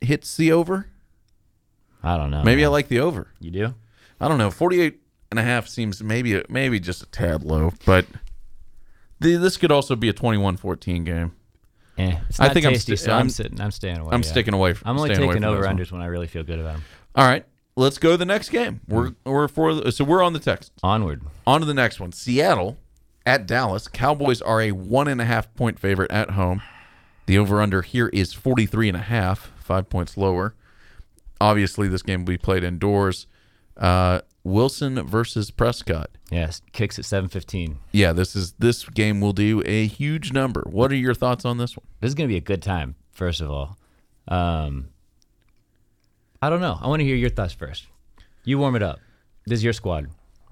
hits 0.00 0.36
the 0.36 0.52
over. 0.52 0.86
I 2.02 2.16
don't 2.16 2.30
know. 2.30 2.42
Maybe 2.42 2.64
I 2.64 2.68
like 2.68 2.88
the 2.88 3.00
over. 3.00 3.28
you 3.40 3.50
do. 3.50 3.74
I 4.20 4.28
don't 4.28 4.38
know. 4.38 4.50
48 4.50 5.00
and 5.30 5.38
a 5.38 5.42
half 5.42 5.68
seems 5.68 6.02
maybe 6.02 6.42
maybe 6.48 6.80
just 6.80 7.02
a 7.02 7.06
tad 7.06 7.42
low, 7.42 7.72
but 7.84 8.06
the, 9.20 9.36
this 9.36 9.56
could 9.56 9.72
also 9.72 9.96
be 9.96 10.08
a 10.08 10.12
21-14 10.12 11.04
game. 11.04 11.32
Eh, 11.98 12.16
it's 12.28 12.38
I 12.38 12.48
think 12.50 12.64
I'm 12.64 12.72
tasty, 12.72 12.94
sti- 12.96 13.06
so 13.06 13.12
I'm, 13.12 13.18
I'm- 13.18 13.30
sitting. 13.30 13.60
I'm 13.60 13.70
staying 13.72 13.98
away. 13.98 14.14
I'm 14.14 14.22
yeah. 14.22 14.28
sticking 14.28 14.54
away 14.54 14.72
from 14.74 14.88
I'm 14.90 14.96
only 14.96 15.10
taking 15.10 15.44
over 15.44 15.62
one. 15.66 15.76
unders 15.76 15.90
when 15.90 16.00
I 16.00 16.06
really 16.06 16.28
feel 16.28 16.44
good 16.44 16.60
about 16.60 16.74
them. 16.74 16.84
All 17.16 17.26
right, 17.26 17.44
let's 17.78 17.98
go 17.98 18.10
to 18.12 18.16
the 18.16 18.26
next 18.26 18.50
game. 18.50 18.80
We're 18.88 19.12
we're 19.24 19.48
for 19.48 19.74
the, 19.74 19.92
so 19.92 20.04
we're 20.04 20.22
on 20.22 20.32
the 20.32 20.38
text. 20.38 20.72
Onward. 20.82 21.22
On 21.46 21.60
to 21.60 21.66
the 21.66 21.74
next 21.74 22.00
one. 22.00 22.12
Seattle 22.12 22.76
at 23.24 23.46
Dallas. 23.46 23.88
Cowboys 23.88 24.42
are 24.42 24.60
a 24.60 24.72
one 24.72 25.08
and 25.08 25.20
a 25.20 25.24
half 25.24 25.54
point 25.54 25.78
favorite 25.78 26.10
at 26.10 26.30
home. 26.30 26.62
The 27.26 27.38
over 27.38 27.60
under 27.60 27.82
here 27.82 28.08
is 28.08 28.32
43 28.32 28.88
and 28.88 28.96
a 28.96 29.02
half, 29.02 29.52
five 29.58 29.88
points 29.88 30.16
lower. 30.16 30.54
Obviously, 31.40 31.86
this 31.86 32.02
game 32.02 32.20
will 32.20 32.32
be 32.32 32.38
played 32.38 32.64
indoors. 32.64 33.26
Uh, 33.76 34.22
Wilson 34.42 35.06
versus 35.06 35.50
Prescott. 35.50 36.10
Yes, 36.30 36.62
kicks 36.72 36.98
at 36.98 37.04
7:15. 37.04 37.76
Yeah, 37.92 38.12
this 38.12 38.34
is 38.34 38.52
this 38.52 38.84
game 38.84 39.20
will 39.20 39.32
do 39.32 39.62
a 39.66 39.86
huge 39.86 40.32
number. 40.32 40.64
What 40.68 40.90
are 40.90 40.96
your 40.96 41.14
thoughts 41.14 41.44
on 41.44 41.58
this 41.58 41.76
one? 41.76 41.86
This 42.00 42.08
is 42.08 42.14
going 42.14 42.28
to 42.28 42.32
be 42.32 42.38
a 42.38 42.40
good 42.40 42.62
time. 42.62 42.96
First 43.12 43.40
of 43.40 43.50
all, 43.50 43.78
um, 44.26 44.88
I 46.40 46.50
don't 46.50 46.60
know. 46.60 46.78
I 46.80 46.88
want 46.88 47.00
to 47.00 47.04
hear 47.04 47.16
your 47.16 47.30
thoughts 47.30 47.52
first. 47.52 47.86
You 48.44 48.58
warm 48.58 48.76
it 48.76 48.82
up. 48.82 49.00
This 49.46 49.58
is 49.58 49.64
your 49.64 49.72
squad. 49.72 50.10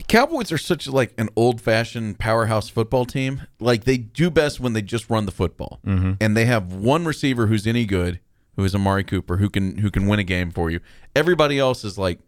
Cowboys 0.09 0.52
are 0.52 0.59
such 0.59 0.87
like 0.87 1.14
an 1.19 1.28
old 1.37 1.61
fashioned 1.61 2.19
powerhouse 2.19 2.69
football 2.69 3.05
team. 3.07 3.43
Like 3.61 3.85
they 3.85 3.97
do 3.97 4.31
best 4.31 4.61
when 4.61 4.73
they 4.73 4.83
just 4.83 5.09
run 5.09 5.26
the 5.26 5.33
football, 5.33 5.81
mm-hmm. 5.87 6.12
and 6.21 6.37
they 6.37 6.45
have 6.45 6.73
one 6.73 7.05
receiver 7.05 7.47
who's 7.47 7.66
any 7.66 7.87
good, 7.87 8.21
who 8.57 8.64
is 8.64 8.75
Amari 8.75 9.05
Cooper, 9.05 9.38
who 9.38 9.49
can 9.49 9.78
who 9.78 9.90
can 9.90 10.07
win 10.07 10.19
a 10.19 10.25
game 10.25 10.50
for 10.50 10.71
you. 10.71 10.81
Everybody 11.14 11.59
else 11.59 11.83
is 11.85 11.97
like 11.97 12.19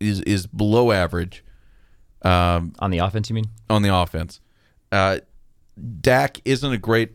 is 0.00 0.20
is 0.22 0.46
below 0.46 0.92
average 0.92 1.44
um, 2.24 2.72
On 2.78 2.90
the 2.90 2.98
offense, 2.98 3.28
you 3.28 3.34
mean? 3.34 3.46
on 3.68 3.82
the 3.82 3.94
offense. 3.94 4.40
Uh, 4.90 5.18
Dak 6.00 6.40
isn't 6.44 6.72
a 6.72 6.78
great. 6.78 7.12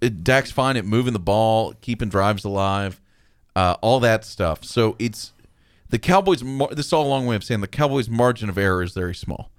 It, 0.00 0.22
Dak's 0.22 0.52
fine 0.52 0.76
at 0.76 0.84
moving 0.84 1.12
the 1.12 1.18
ball, 1.18 1.74
keeping 1.80 2.08
drives 2.08 2.44
alive. 2.44 3.00
Uh, 3.56 3.74
all 3.80 3.98
that 4.00 4.24
stuff. 4.24 4.62
So 4.64 4.94
it's 5.00 5.32
the 5.88 5.98
Cowboys. 5.98 6.44
mar- 6.44 6.68
This 6.72 6.86
is 6.86 6.92
all 6.92 7.06
a 7.06 7.08
long 7.08 7.26
way 7.26 7.34
of 7.34 7.42
saying 7.42 7.60
the 7.62 7.66
Cowboys' 7.66 8.08
margin 8.08 8.48
of 8.48 8.56
error 8.58 8.82
is 8.84 8.92
very 8.92 9.14
small. 9.14 9.50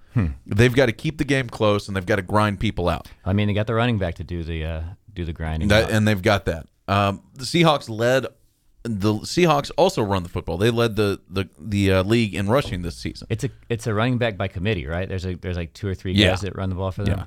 They've 0.46 0.74
got 0.74 0.86
to 0.86 0.92
keep 0.92 1.18
the 1.18 1.24
game 1.24 1.48
close 1.48 1.86
and 1.86 1.96
they've 1.96 2.04
got 2.04 2.16
to 2.16 2.22
grind 2.22 2.58
people 2.58 2.88
out. 2.88 3.06
I 3.24 3.32
mean, 3.32 3.46
they 3.46 3.54
got 3.54 3.68
the 3.68 3.74
running 3.74 3.98
back 3.98 4.16
to 4.16 4.24
do 4.24 4.42
the 4.42 4.64
uh, 4.64 4.82
do 5.14 5.24
the 5.24 5.32
grinding. 5.32 5.68
That, 5.68 5.90
and 5.92 6.08
they've 6.08 6.20
got 6.20 6.44
that. 6.46 6.66
Um, 6.88 7.22
the 7.34 7.44
Seahawks 7.44 7.88
led. 7.88 8.26
The 8.82 9.14
Seahawks 9.14 9.70
also 9.76 10.02
run 10.02 10.24
the 10.24 10.28
football. 10.28 10.56
They 10.56 10.70
led 10.70 10.96
the 10.96 11.20
the 11.30 11.48
the 11.60 11.92
uh, 11.92 12.02
league 12.02 12.34
in 12.34 12.48
rushing 12.48 12.82
this 12.82 12.96
season. 12.96 13.28
It's 13.30 13.44
a 13.44 13.50
it's 13.68 13.86
a 13.86 13.94
running 13.94 14.18
back 14.18 14.36
by 14.36 14.48
committee, 14.48 14.86
right? 14.86 15.08
There's 15.08 15.24
a 15.24 15.34
there's 15.36 15.56
like 15.56 15.72
two 15.72 15.86
or 15.86 15.94
three 15.94 16.14
Yeah. 16.14 16.30
guys 16.30 16.40
that 16.40 16.56
run 16.56 16.68
the 16.70 16.74
ball 16.74 16.90
for 16.90 17.04
them. 17.04 17.26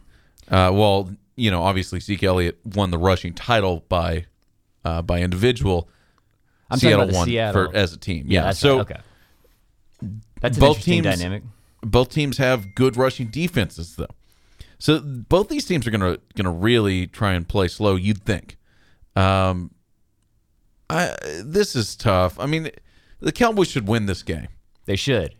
Yeah. 0.52 0.68
Uh, 0.68 0.72
well, 0.74 1.12
you 1.38 1.50
know, 1.50 1.64
obviously 1.64 2.02
Zeke 2.02 2.24
Elliott 2.24 2.60
won 2.66 2.92
the 2.92 2.98
rushing 2.98 3.34
title 3.34 3.86
by 3.88 4.26
uh, 4.84 5.02
by 5.02 5.22
individual. 5.22 5.88
I'm 6.72 6.80
Seattle 6.80 7.08
won 7.10 7.26
Seattle. 7.28 7.68
for 7.70 7.76
as 7.76 7.94
a 7.94 7.98
team. 7.98 8.26
Yeah, 8.28 8.46
Yeah. 8.46 8.52
so 8.52 8.80
okay. 8.82 8.98
That's 10.42 10.58
both 10.58 10.82
teams- 10.82 11.04
dynamic. 11.06 11.44
both 11.84 12.10
teams 12.10 12.38
have 12.38 12.74
good 12.76 12.98
rushing 12.98 13.28
defenses 13.28 13.96
though. 13.96 14.08
So 14.80 15.00
both 15.00 15.50
these 15.50 15.66
teams 15.66 15.86
are 15.86 15.92
gonna 15.92 16.18
gonna 16.36 16.52
really 16.52 17.06
try 17.08 17.34
and 17.34 17.48
play 17.48 17.68
slow. 17.68 17.96
You'd 17.96 18.24
think. 18.26 18.58
Um, 19.16 19.72
I 20.90 21.16
this 21.44 21.76
is 21.76 21.96
tough. 21.96 22.40
I 22.40 22.46
mean, 22.48 22.70
the 23.20 23.32
Cowboys 23.32 23.70
should 23.70 23.88
win 23.88 24.08
this 24.08 24.24
game. 24.24 24.48
They 24.86 24.96
should. 24.96 25.36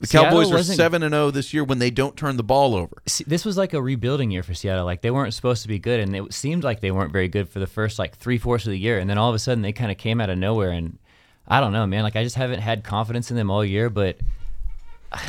The 0.00 0.08
Seattle 0.08 0.30
Cowboys 0.42 0.52
are 0.52 0.62
seven 0.62 1.02
and 1.02 1.12
zero 1.12 1.30
this 1.30 1.54
year 1.54 1.62
when 1.64 1.78
they 1.78 1.90
don't 1.90 2.16
turn 2.16 2.36
the 2.36 2.42
ball 2.42 2.74
over. 2.74 3.00
See, 3.06 3.24
this 3.24 3.44
was 3.44 3.56
like 3.56 3.72
a 3.74 3.80
rebuilding 3.80 4.30
year 4.30 4.42
for 4.42 4.52
Seattle. 4.52 4.84
Like 4.84 5.02
they 5.02 5.10
weren't 5.10 5.32
supposed 5.34 5.62
to 5.62 5.68
be 5.68 5.78
good, 5.78 6.00
and 6.00 6.14
it 6.14 6.34
seemed 6.34 6.64
like 6.64 6.80
they 6.80 6.90
weren't 6.90 7.12
very 7.12 7.28
good 7.28 7.48
for 7.48 7.60
the 7.60 7.66
first 7.66 7.98
like 7.98 8.16
three 8.16 8.38
fourths 8.38 8.66
of 8.66 8.72
the 8.72 8.78
year, 8.78 8.98
and 8.98 9.08
then 9.08 9.18
all 9.18 9.28
of 9.28 9.34
a 9.34 9.38
sudden 9.38 9.62
they 9.62 9.72
kind 9.72 9.92
of 9.92 9.96
came 9.98 10.20
out 10.20 10.30
of 10.30 10.36
nowhere. 10.36 10.70
And 10.70 10.98
I 11.46 11.60
don't 11.60 11.72
know, 11.72 11.86
man. 11.86 12.02
Like 12.02 12.16
I 12.16 12.24
just 12.24 12.36
haven't 12.36 12.60
had 12.60 12.82
confidence 12.82 13.30
in 13.30 13.36
them 13.36 13.50
all 13.50 13.64
year, 13.64 13.88
but 13.88 14.18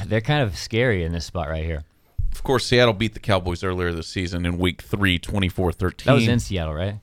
they're 0.08 0.22
kind 0.22 0.42
of 0.42 0.58
scary 0.58 1.04
in 1.04 1.12
this 1.12 1.26
spot 1.26 1.48
right 1.48 1.64
here. 1.64 1.84
Of 2.32 2.44
course, 2.44 2.66
Seattle 2.66 2.94
beat 2.94 3.14
the 3.14 3.20
Cowboys 3.20 3.64
earlier 3.64 3.94
this 3.94 4.08
season 4.08 4.46
in 4.46 4.58
Week 4.58 4.82
Three, 4.82 5.20
24-13. 5.20 6.04
That 6.04 6.14
was 6.14 6.28
in 6.28 6.40
Seattle, 6.40 6.74
right? 6.74 6.96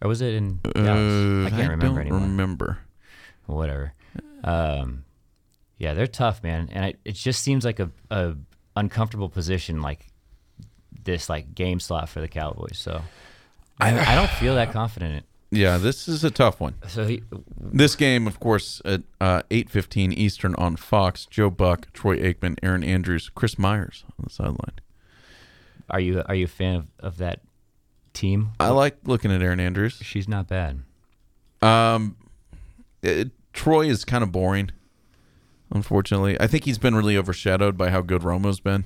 Or 0.00 0.08
was 0.08 0.20
it 0.20 0.34
in 0.34 0.60
Dallas? 0.62 0.86
Uh, 0.86 1.46
I 1.46 1.50
can't 1.50 1.70
remember 1.70 1.86
don't 1.86 1.98
anymore. 1.98 2.20
remember. 2.20 2.78
Whatever. 3.46 3.92
Um, 4.44 5.04
yeah, 5.78 5.94
they're 5.94 6.06
tough, 6.06 6.42
man, 6.42 6.68
and 6.72 6.84
I, 6.84 6.94
it 7.04 7.12
just 7.14 7.42
seems 7.42 7.64
like 7.64 7.80
a, 7.80 7.90
a 8.10 8.34
uncomfortable 8.76 9.28
position, 9.28 9.80
like 9.80 10.06
this 11.04 11.28
like 11.28 11.54
game 11.54 11.80
slot 11.80 12.08
for 12.08 12.20
the 12.20 12.28
Cowboys. 12.28 12.78
So 12.78 13.00
I, 13.80 13.98
I 13.98 14.14
don't 14.14 14.30
feel 14.30 14.54
that 14.56 14.72
confident. 14.72 15.12
in 15.12 15.18
it. 15.18 15.24
Yeah, 15.50 15.78
this 15.78 16.08
is 16.08 16.24
a 16.24 16.30
tough 16.30 16.60
one. 16.60 16.74
So 16.88 17.06
he, 17.06 17.22
This 17.58 17.96
game, 17.96 18.26
of 18.26 18.38
course, 18.38 18.82
at 18.84 19.02
uh, 19.20 19.42
eight 19.50 19.70
fifteen 19.70 20.12
Eastern 20.12 20.54
on 20.56 20.76
Fox. 20.76 21.24
Joe 21.24 21.48
Buck, 21.48 21.90
Troy 21.94 22.18
Aikman, 22.18 22.58
Erin 22.62 22.84
Andrews, 22.84 23.30
Chris 23.34 23.58
Myers 23.58 24.04
on 24.18 24.24
the 24.24 24.30
sideline. 24.30 24.78
are 25.88 26.00
you 26.00 26.22
are 26.26 26.34
you 26.34 26.44
a 26.44 26.48
fan 26.48 26.74
of, 26.74 26.86
of 27.00 27.16
that 27.18 27.40
team? 28.12 28.50
I 28.60 28.68
like 28.70 28.98
looking 29.04 29.32
at 29.32 29.40
Erin 29.40 29.58
Andrews. 29.60 29.98
She's 30.02 30.28
not 30.28 30.48
bad. 30.48 30.82
Um, 31.62 32.16
it- 33.02 33.30
Troy 33.54 33.86
is 33.88 34.04
kind 34.04 34.22
of 34.22 34.30
boring. 34.30 34.70
Unfortunately, 35.70 36.40
I 36.40 36.46
think 36.46 36.64
he's 36.64 36.78
been 36.78 36.94
really 36.94 37.16
overshadowed 37.16 37.76
by 37.76 37.90
how 37.90 38.00
good 38.00 38.22
Romo's 38.22 38.60
been. 38.60 38.84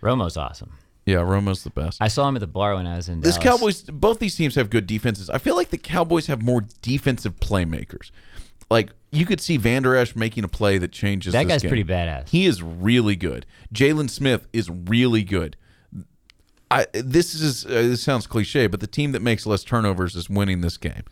Romo's 0.00 0.36
awesome. 0.36 0.72
Yeah, 1.06 1.18
Romo's 1.18 1.64
the 1.64 1.70
best. 1.70 2.00
I 2.00 2.08
saw 2.08 2.28
him 2.28 2.36
at 2.36 2.40
the 2.40 2.46
bar 2.46 2.74
when 2.76 2.86
I 2.86 2.96
was 2.96 3.08
in 3.08 3.20
This 3.20 3.36
Dallas. 3.36 3.58
Cowboys, 3.60 3.82
both 3.82 4.18
these 4.18 4.36
teams 4.36 4.54
have 4.54 4.70
good 4.70 4.86
defenses. 4.86 5.30
I 5.30 5.38
feel 5.38 5.56
like 5.56 5.70
the 5.70 5.78
Cowboys 5.78 6.26
have 6.26 6.42
more 6.42 6.64
defensive 6.82 7.36
playmakers. 7.40 8.10
Like 8.70 8.90
you 9.10 9.26
could 9.26 9.40
see 9.40 9.56
Vander 9.56 9.96
Esch 9.96 10.14
making 10.14 10.44
a 10.44 10.48
play 10.48 10.78
that 10.78 10.92
changes. 10.92 11.32
That 11.32 11.48
guy's 11.48 11.62
game. 11.62 11.70
pretty 11.70 11.84
badass. 11.84 12.28
He 12.28 12.46
is 12.46 12.62
really 12.62 13.16
good. 13.16 13.44
Jaylon 13.74 14.08
Smith 14.08 14.46
is 14.52 14.70
really 14.70 15.24
good. 15.24 15.56
I 16.70 16.86
this 16.92 17.34
is 17.34 17.66
uh, 17.66 17.70
this 17.70 18.02
sounds 18.02 18.28
cliche, 18.28 18.68
but 18.68 18.78
the 18.78 18.86
team 18.86 19.10
that 19.12 19.22
makes 19.22 19.44
less 19.44 19.64
turnovers 19.64 20.14
is 20.14 20.30
winning 20.30 20.60
this 20.60 20.76
game. 20.76 21.02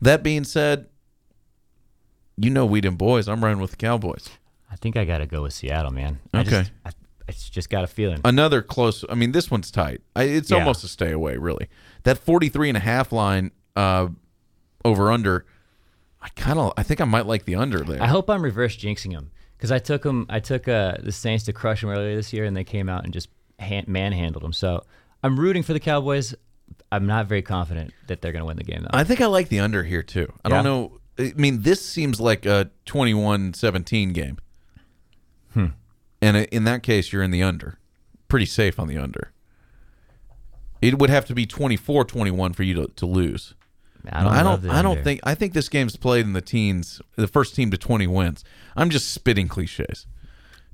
That 0.00 0.24
being 0.24 0.42
said, 0.42 0.86
you 2.36 2.50
know 2.50 2.66
we 2.66 2.80
them 2.80 2.96
boys. 2.96 3.28
I'm 3.28 3.42
running 3.42 3.60
with 3.60 3.72
the 3.72 3.76
Cowboys. 3.76 4.28
I 4.70 4.76
think 4.76 4.96
I 4.96 5.04
got 5.04 5.18
to 5.18 5.26
go 5.26 5.42
with 5.42 5.52
Seattle, 5.52 5.92
man. 5.92 6.18
I 6.34 6.40
Okay. 6.40 6.50
just, 6.50 6.72
I, 6.84 6.90
I 7.28 7.32
just 7.32 7.70
got 7.70 7.84
a 7.84 7.86
feeling. 7.86 8.20
Another 8.24 8.62
close. 8.62 9.04
I 9.08 9.14
mean, 9.14 9.32
this 9.32 9.50
one's 9.50 9.70
tight. 9.70 10.00
I, 10.14 10.24
it's 10.24 10.50
Yeah. 10.50 10.58
almost 10.58 10.84
a 10.84 10.88
stay 10.88 11.12
away, 11.12 11.36
really. 11.36 11.68
That 12.02 12.18
43 12.18 12.68
and 12.70 12.76
a 12.76 12.80
half 12.80 13.12
line 13.12 13.52
uh, 13.74 14.08
over 14.84 15.10
under. 15.10 15.46
I 16.20 16.28
kind 16.30 16.58
of. 16.58 16.72
I 16.76 16.82
think 16.82 17.00
I 17.00 17.04
might 17.04 17.26
like 17.26 17.44
the 17.44 17.54
under 17.54 17.80
there. 17.80 18.02
I 18.02 18.06
hope 18.08 18.28
I'm 18.28 18.42
reverse 18.42 18.76
jinxing 18.76 19.12
them 19.12 19.30
because 19.56 19.70
I 19.70 19.78
took 19.78 20.02
them. 20.02 20.26
I 20.28 20.40
took 20.40 20.66
uh, 20.66 20.96
the 21.00 21.12
Saints 21.12 21.44
to 21.44 21.52
crush 21.52 21.80
them 21.82 21.90
earlier 21.90 22.16
this 22.16 22.32
year, 22.32 22.44
and 22.44 22.56
they 22.56 22.64
came 22.64 22.88
out 22.88 23.04
and 23.04 23.12
just 23.12 23.28
hand, 23.60 23.86
manhandled 23.86 24.42
them. 24.42 24.52
So 24.52 24.84
I'm 25.22 25.38
rooting 25.38 25.62
for 25.62 25.72
the 25.72 25.80
Cowboys. 25.80 26.34
I'm 26.90 27.06
not 27.06 27.26
very 27.26 27.42
confident 27.42 27.92
that 28.08 28.22
they're 28.22 28.32
going 28.32 28.42
to 28.42 28.46
win 28.46 28.56
the 28.56 28.64
game 28.64 28.82
though. 28.82 28.90
I 28.92 29.04
think 29.04 29.20
I 29.20 29.26
like 29.26 29.48
the 29.48 29.60
under 29.60 29.84
here 29.84 30.02
too. 30.02 30.32
I 30.44 30.48
don't 30.48 30.64
know. 30.64 30.98
I 31.18 31.32
mean, 31.36 31.62
this 31.62 31.84
seems 31.84 32.20
like 32.20 32.44
a 32.44 32.70
21-17 32.86 34.12
game. 34.12 34.38
Hmm. 35.52 35.66
And 36.20 36.36
in 36.36 36.64
that 36.64 36.82
case, 36.82 37.12
you're 37.12 37.22
in 37.22 37.30
the 37.30 37.42
under. 37.42 37.78
Pretty 38.28 38.46
safe 38.46 38.78
on 38.78 38.88
the 38.88 38.98
under. 38.98 39.32
It 40.82 40.98
would 40.98 41.10
have 41.10 41.24
to 41.26 41.34
be 41.34 41.46
24-21 41.46 42.54
for 42.54 42.62
you 42.62 42.74
to, 42.74 42.86
to 42.96 43.06
lose. 43.06 43.54
I 44.10 44.22
don't. 44.22 44.32
I 44.32 44.42
don't. 44.42 44.70
I 44.70 44.82
don't 44.82 45.02
think. 45.02 45.20
I 45.24 45.34
think 45.34 45.52
this 45.52 45.68
game's 45.68 45.96
played 45.96 46.24
in 46.24 46.32
the 46.32 46.40
teens. 46.40 47.00
The 47.16 47.26
first 47.26 47.56
team 47.56 47.70
to 47.72 47.78
20 47.78 48.06
wins. 48.06 48.44
I'm 48.76 48.90
just 48.90 49.10
spitting 49.10 49.48
cliches. 49.48 50.06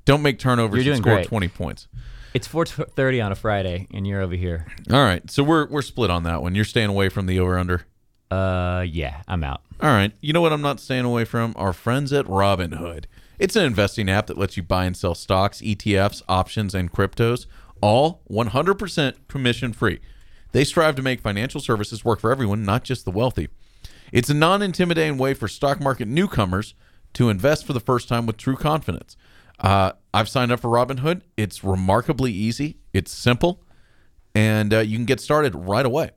Don't 0.05 0.23
make 0.23 0.39
turnovers 0.39 0.85
You're 0.85 0.95
and 0.95 1.03
doing 1.03 1.15
score 1.15 1.23
great. 1.23 1.29
20 1.29 1.49
points. 1.49 1.89
it's 2.35 2.49
4:30 2.49 3.25
on 3.25 3.33
a 3.33 3.35
Friday, 3.35 3.87
and 3.95 4.07
you're 4.07 4.21
over 4.21 4.35
here. 4.35 4.67
All 4.91 5.03
right. 5.03 5.29
So 5.31 5.43
we're 5.43 5.67
we're 5.69 5.83
split 5.83 6.11
on 6.11 6.25
that 6.25 6.43
one. 6.43 6.55
You're 6.55 6.65
staying 6.65 6.91
away 6.91 7.09
from 7.09 7.27
the 7.27 7.39
over 7.39 7.59
under. 7.59 7.87
Uh, 8.31 8.85
yeah, 8.89 9.23
I'm 9.29 9.45
out. 9.45 9.63
All 9.83 9.91
right. 9.91 10.13
You 10.21 10.33
know 10.33 10.41
what 10.41 10.53
I'm 10.53 10.63
not 10.63 10.79
staying 10.79 11.05
away 11.05 11.25
from? 11.25 11.55
Our 11.57 11.73
friends 11.73 12.13
at 12.13 12.25
Robinhood. 12.27 13.07
It's 13.41 13.57
an 13.57 13.65
investing 13.65 14.09
app 14.09 14.29
that 14.29 14.39
lets 14.39 14.57
you 14.57 14.63
buy 14.63 14.85
and 14.85 14.97
sell 14.97 15.17
stocks, 15.17 15.61
ETFs, 15.61 16.23
options, 16.29 16.73
and 16.73 16.93
cryptos, 16.93 17.47
all 17.81 18.23
100% 18.31 19.15
commission 19.27 19.73
free. 19.73 19.99
They 20.53 20.63
strive 20.63 20.95
to 20.95 21.03
make 21.03 21.21
financial 21.21 21.61
services 21.61 22.05
work 22.05 22.21
for 22.21 22.31
everyone, 22.31 22.65
not 22.65 22.85
just 22.85 23.05
the 23.05 23.11
wealthy. 23.11 23.49
It's 24.13 24.31
a 24.31 24.35
non 24.35 24.63
intimidating 24.63 25.19
way 25.19 25.35
for 25.35 25.49
stock 25.49 25.81
market 25.81 26.07
newcomers 26.07 26.75
to 27.15 27.29
invest 27.29 27.67
for 27.67 27.73
the 27.73 27.81
first 27.81 28.07
time 28.09 28.25
with 28.25 28.37
true 28.37 28.55
confidence. 28.55 29.17
Uh, 29.59 29.93
I've 30.15 30.29
signed 30.29 30.53
up 30.53 30.61
for 30.61 30.69
Robinhood. 30.69 31.23
It's 31.37 31.65
remarkably 31.65 32.31
easy, 32.31 32.79
it's 32.93 33.11
simple, 33.11 33.65
and 34.33 34.73
uh, 34.73 34.79
you 34.79 34.97
can 34.97 35.07
get 35.07 35.19
started 35.19 35.57
right 35.57 35.85
away. 35.85 36.11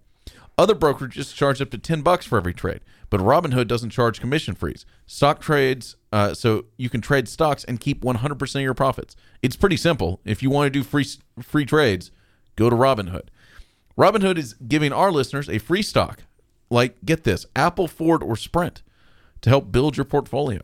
Other 0.58 0.74
brokerages 0.74 1.36
charge 1.36 1.62
up 1.62 1.70
to 1.72 1.78
10 1.78 2.02
bucks 2.02 2.26
for 2.26 2.38
every 2.38 2.54
trade, 2.54 2.80
but 3.10 3.20
Robinhood 3.20 3.68
doesn't 3.68 3.90
charge 3.90 4.22
commission 4.22 4.56
fees. 4.56 4.86
Stock 5.06 5.42
trades, 5.42 5.98
uh, 6.14 6.34
so 6.34 6.64
you 6.78 6.90
can 6.90 7.02
trade 7.02 7.28
stocks 7.28 7.66
and 7.66 7.78
keep 7.80 8.02
100% 8.02 8.56
of 8.56 8.62
your 8.62 8.74
profits. 8.74 9.18
It's 9.42 9.58
pretty 9.58 9.78
simple. 9.78 10.22
If 10.24 10.42
you 10.42 10.50
want 10.50 10.68
to 10.68 10.70
do 10.70 10.82
free 10.84 11.06
free 11.42 11.66
trades, 11.66 12.12
go 12.56 12.70
to 12.70 12.76
Robinhood. 12.76 13.28
Robinhood 13.98 14.38
is 14.38 14.54
giving 14.54 14.94
our 14.94 15.12
listeners 15.12 15.50
a 15.50 15.58
free 15.58 15.82
stock, 15.82 16.22
like 16.70 17.04
get 17.04 17.26
this, 17.26 17.46
Apple, 17.56 17.88
Ford, 17.90 18.24
or 18.24 18.38
Sprint, 18.38 18.82
to 19.42 19.50
help 19.50 19.74
build 19.74 19.98
your 19.98 20.06
portfolio. 20.06 20.62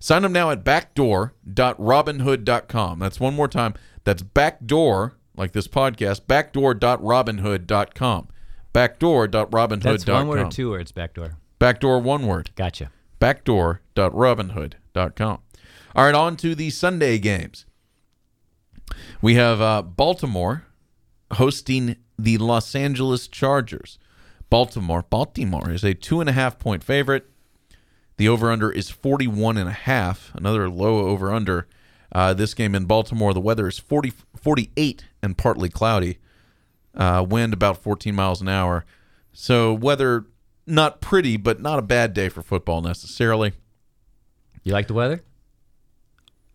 Sign 0.00 0.24
up 0.24 0.32
now 0.32 0.50
at 0.50 0.64
backdoor.robinhood.com. 0.64 2.98
That's 2.98 3.20
one 3.20 3.34
more 3.34 3.48
time. 3.48 3.74
That's 4.04 4.22
backdoor, 4.22 5.16
like 5.36 5.52
this 5.52 5.68
podcast, 5.68 6.22
backdoor.robinhood.com. 6.26 8.28
Backdoor.robinhood.com. 8.78 9.80
That's 9.80 10.06
one 10.06 10.28
word 10.28 10.38
or 10.38 10.48
two 10.50 10.70
words. 10.70 10.92
Backdoor. 10.92 11.36
Backdoor, 11.58 11.98
one 11.98 12.28
word. 12.28 12.52
Gotcha. 12.54 12.92
Backdoor.robinhood.com. 13.18 15.38
All 15.96 16.04
right, 16.04 16.14
on 16.14 16.36
to 16.36 16.54
the 16.54 16.70
Sunday 16.70 17.18
games. 17.18 17.66
We 19.20 19.34
have 19.34 19.60
uh, 19.60 19.82
Baltimore 19.82 20.66
hosting 21.32 21.96
the 22.16 22.38
Los 22.38 22.76
Angeles 22.76 23.26
Chargers. 23.26 23.98
Baltimore, 24.48 25.02
Baltimore 25.02 25.72
is 25.72 25.82
a 25.82 25.94
two 25.94 26.20
and 26.20 26.30
a 26.30 26.32
half 26.32 26.60
point 26.60 26.84
favorite. 26.84 27.28
The 28.16 28.28
over 28.28 28.52
under 28.52 28.70
is 28.70 28.90
41 28.90 29.56
and 29.56 29.68
a 29.68 29.72
half, 29.72 30.30
another 30.36 30.70
low 30.70 31.08
over 31.08 31.32
under. 31.32 31.66
Uh, 32.12 32.32
this 32.32 32.54
game 32.54 32.76
in 32.76 32.84
Baltimore, 32.84 33.34
the 33.34 33.40
weather 33.40 33.66
is 33.66 33.80
40, 33.80 34.12
48 34.36 35.04
and 35.20 35.36
partly 35.36 35.68
cloudy. 35.68 36.18
Uh, 36.94 37.24
wind 37.28 37.52
about 37.52 37.82
14 37.82 38.14
miles 38.14 38.40
an 38.40 38.48
hour. 38.48 38.84
So, 39.32 39.72
weather 39.72 40.26
not 40.66 41.00
pretty, 41.00 41.36
but 41.36 41.60
not 41.60 41.78
a 41.78 41.82
bad 41.82 42.12
day 42.12 42.28
for 42.28 42.42
football 42.42 42.80
necessarily. 42.82 43.52
You 44.64 44.72
like 44.72 44.86
the 44.88 44.94
weather? 44.94 45.22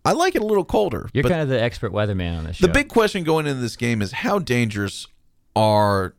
I 0.05 0.11
like 0.11 0.35
it 0.35 0.41
a 0.41 0.45
little 0.45 0.65
colder. 0.65 1.09
You're 1.13 1.23
kind 1.23 1.41
of 1.41 1.47
the 1.47 1.61
expert 1.61 1.91
weatherman 1.93 2.37
on 2.39 2.43
this 2.43 2.57
show. 2.57 2.67
the 2.67 2.73
big 2.73 2.89
question 2.89 3.23
going 3.23 3.47
into 3.47 3.61
this 3.61 3.77
game 3.77 4.01
is 4.01 4.11
how 4.11 4.37
dangerous 4.37 5.07
are 5.55 6.13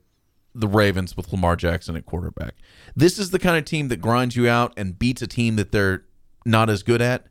the 0.54 0.66
Ravens 0.68 1.16
with 1.16 1.30
Lamar 1.32 1.54
Jackson 1.56 1.94
at 1.96 2.06
quarterback. 2.06 2.54
This 2.96 3.18
is 3.18 3.30
the 3.30 3.38
kind 3.38 3.58
of 3.58 3.64
team 3.64 3.88
that 3.88 4.00
grinds 4.00 4.36
you 4.36 4.48
out 4.48 4.72
and 4.76 4.98
beats 4.98 5.20
a 5.20 5.26
team 5.26 5.56
that 5.56 5.70
they're 5.70 6.04
not 6.46 6.70
as 6.70 6.82
good 6.82 7.02
at, 7.02 7.26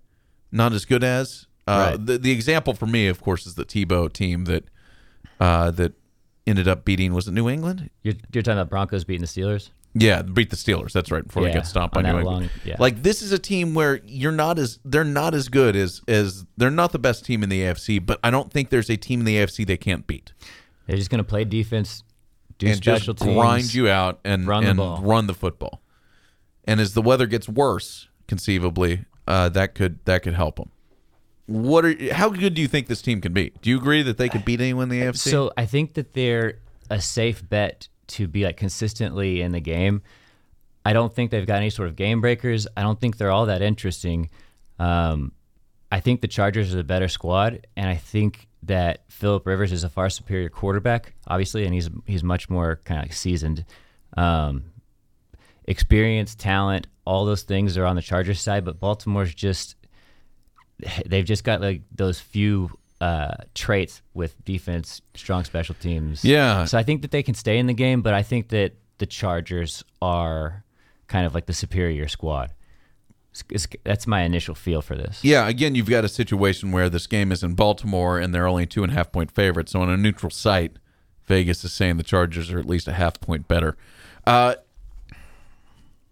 not 0.51 0.73
as 0.73 0.85
good 0.85 1.03
as. 1.03 1.47
Uh, 1.65 1.91
Right. 1.95 2.05
the, 2.05 2.17
the 2.19 2.31
example 2.31 2.73
for 2.73 2.85
me, 2.85 3.07
of 3.07 3.19
course, 3.21 3.47
is 3.47 3.55
the 3.55 3.65
Tebow 3.65 4.11
team 4.11 4.45
that 4.45 4.65
uh, 5.39 5.71
that 5.71 5.93
ended 6.45 6.67
up 6.67 6.85
beating 6.85 7.13
was 7.13 7.27
it 7.27 7.31
New 7.31 7.49
England? 7.49 7.89
You're, 8.03 8.15
you're 8.33 8.43
talking 8.43 8.59
about 8.59 8.69
Broncos 8.69 9.03
beating 9.03 9.21
the 9.21 9.27
Steelers. 9.27 9.69
Yeah, 9.95 10.23
beat 10.23 10.49
the 10.49 10.55
Steelers. 10.55 10.91
That's 10.91 11.11
right. 11.11 11.23
Before 11.25 11.43
they 11.43 11.49
get 11.49 11.59
got 11.59 11.67
stomped 11.67 11.93
by 11.93 12.01
New 12.01 12.17
England. 12.17 12.25
long- 12.25 12.49
yeah. 12.65 12.77
Like 12.79 13.03
this 13.03 13.21
is 13.21 13.31
a 13.31 13.37
team 13.37 13.75
where 13.75 14.01
you're 14.05 14.31
not 14.31 14.57
as 14.57 14.79
they're 14.83 15.03
not 15.03 15.35
as 15.35 15.49
good 15.49 15.75
as 15.75 16.01
as 16.07 16.45
they're 16.57 16.71
not 16.71 16.91
the 16.93 16.99
best 16.99 17.25
team 17.25 17.43
in 17.43 17.49
the 17.49 17.61
AFC, 17.61 18.03
but 18.03 18.19
I 18.23 18.31
don't 18.31 18.51
think 18.51 18.69
there's 18.71 18.89
a 18.89 18.97
team 18.97 19.19
in 19.19 19.25
the 19.25 19.35
AFC 19.35 19.67
they 19.67 19.77
can't 19.77 20.07
beat 20.07 20.33
They're 20.87 20.97
just 20.97 21.11
going 21.11 21.19
to 21.19 21.23
play 21.23 21.43
defense, 21.45 22.03
do 22.57 22.67
and 22.67 22.77
special 22.77 23.13
just 23.13 23.23
teams, 23.23 23.35
grind 23.35 23.73
you 23.73 23.87
out 23.87 24.19
and 24.23 24.47
run 24.47 24.63
the 24.63 24.69
and 24.71 24.77
ball. 24.77 24.99
run 25.03 25.27
the 25.27 25.35
football. 25.35 25.81
And 26.65 26.79
as 26.81 26.93
the 26.95 27.01
weather 27.03 27.27
gets 27.27 27.47
worse, 27.47 28.07
conceivably, 28.27 29.05
uh, 29.27 29.49
that 29.49 29.75
could 29.75 29.99
that 30.05 30.23
could 30.23 30.33
help 30.33 30.55
them. 30.55 30.71
What 31.45 31.85
are 31.85 32.13
how 32.13 32.29
good 32.29 32.53
do 32.53 32.61
you 32.61 32.67
think 32.67 32.87
this 32.87 33.01
team 33.01 33.19
can 33.19 33.33
be? 33.33 33.51
Do 33.61 33.69
you 33.69 33.77
agree 33.77 34.01
that 34.03 34.17
they 34.17 34.29
could 34.29 34.45
beat 34.45 34.61
anyone 34.61 34.83
in 34.83 34.89
the 34.89 35.01
AFC? 35.01 35.29
So 35.29 35.51
I 35.57 35.65
think 35.65 35.95
that 35.95 36.13
they're 36.13 36.59
a 36.89 37.01
safe 37.01 37.47
bet 37.47 37.89
to 38.07 38.27
be 38.27 38.45
like 38.45 38.57
consistently 38.57 39.41
in 39.41 39.51
the 39.51 39.59
game. 39.59 40.01
I 40.85 40.93
don't 40.93 41.13
think 41.13 41.31
they've 41.31 41.45
got 41.45 41.57
any 41.57 41.69
sort 41.69 41.87
of 41.89 41.95
game 41.95 42.21
breakers. 42.21 42.67
I 42.75 42.81
don't 42.81 42.99
think 42.99 43.17
they're 43.17 43.31
all 43.31 43.45
that 43.47 43.61
interesting. 43.61 44.29
Um, 44.79 45.31
I 45.91 45.99
think 45.99 46.21
the 46.21 46.27
Chargers 46.27 46.73
are 46.73 46.77
the 46.77 46.83
better 46.83 47.07
squad, 47.07 47.67
and 47.77 47.87
I 47.87 47.95
think 47.95 48.47
that 48.63 49.03
Philip 49.09 49.45
Rivers 49.45 49.71
is 49.71 49.83
a 49.83 49.89
far 49.89 50.09
superior 50.09 50.49
quarterback, 50.49 51.13
obviously, 51.27 51.65
and 51.65 51.73
he's 51.73 51.89
he's 52.05 52.23
much 52.23 52.49
more 52.49 52.79
kind 52.85 52.99
of 52.99 53.05
like 53.05 53.13
seasoned. 53.13 53.65
Um, 54.15 54.65
experience, 55.65 56.35
talent, 56.35 56.87
all 57.05 57.25
those 57.25 57.43
things 57.43 57.77
are 57.77 57.85
on 57.85 57.95
the 57.95 58.01
Chargers 58.01 58.41
side, 58.41 58.65
but 58.65 58.79
Baltimore's 58.79 59.33
just 59.33 59.75
they've 61.05 61.25
just 61.25 61.43
got 61.43 61.61
like 61.61 61.81
those 61.95 62.19
few 62.19 62.69
uh, 63.01 63.35
traits 63.53 64.01
with 64.13 64.43
defense, 64.45 65.01
strong 65.15 65.43
special 65.43 65.75
teams. 65.75 66.23
Yeah. 66.23 66.65
So 66.65 66.77
I 66.77 66.83
think 66.83 67.01
that 67.01 67.11
they 67.11 67.23
can 67.23 67.33
stay 67.35 67.57
in 67.57 67.67
the 67.67 67.73
game, 67.73 68.01
but 68.01 68.13
I 68.13 68.23
think 68.23 68.49
that 68.49 68.73
the 68.99 69.05
Chargers 69.05 69.83
are 70.01 70.63
kind 71.07 71.25
of 71.25 71.33
like 71.33 71.45
the 71.45 71.53
superior 71.53 72.07
squad. 72.07 72.51
It's- 73.33 73.43
it's- 73.49 73.79
that's 73.83 74.07
my 74.07 74.21
initial 74.21 74.55
feel 74.55 74.81
for 74.81 74.95
this. 74.95 75.19
Yeah, 75.23 75.47
again, 75.49 75.75
you've 75.75 75.89
got 75.89 76.05
a 76.05 76.07
situation 76.09 76.71
where 76.71 76.89
this 76.89 77.07
game 77.07 77.31
is 77.31 77.43
in 77.43 77.55
Baltimore 77.55 78.19
and 78.19 78.33
they're 78.33 78.47
only 78.47 78.65
two 78.65 78.83
and 78.83 78.91
a 78.91 78.95
half 78.95 79.11
point 79.11 79.31
favorites. 79.31 79.71
So 79.73 79.81
on 79.81 79.89
a 79.89 79.97
neutral 79.97 80.29
site, 80.29 80.77
Vegas 81.25 81.63
is 81.65 81.73
saying 81.73 81.97
the 81.97 82.03
Chargers 82.03 82.51
are 82.51 82.59
at 82.59 82.65
least 82.65 82.87
a 82.87 82.93
half 82.93 83.19
point 83.19 83.47
better. 83.47 83.75
Uh, 84.25 84.55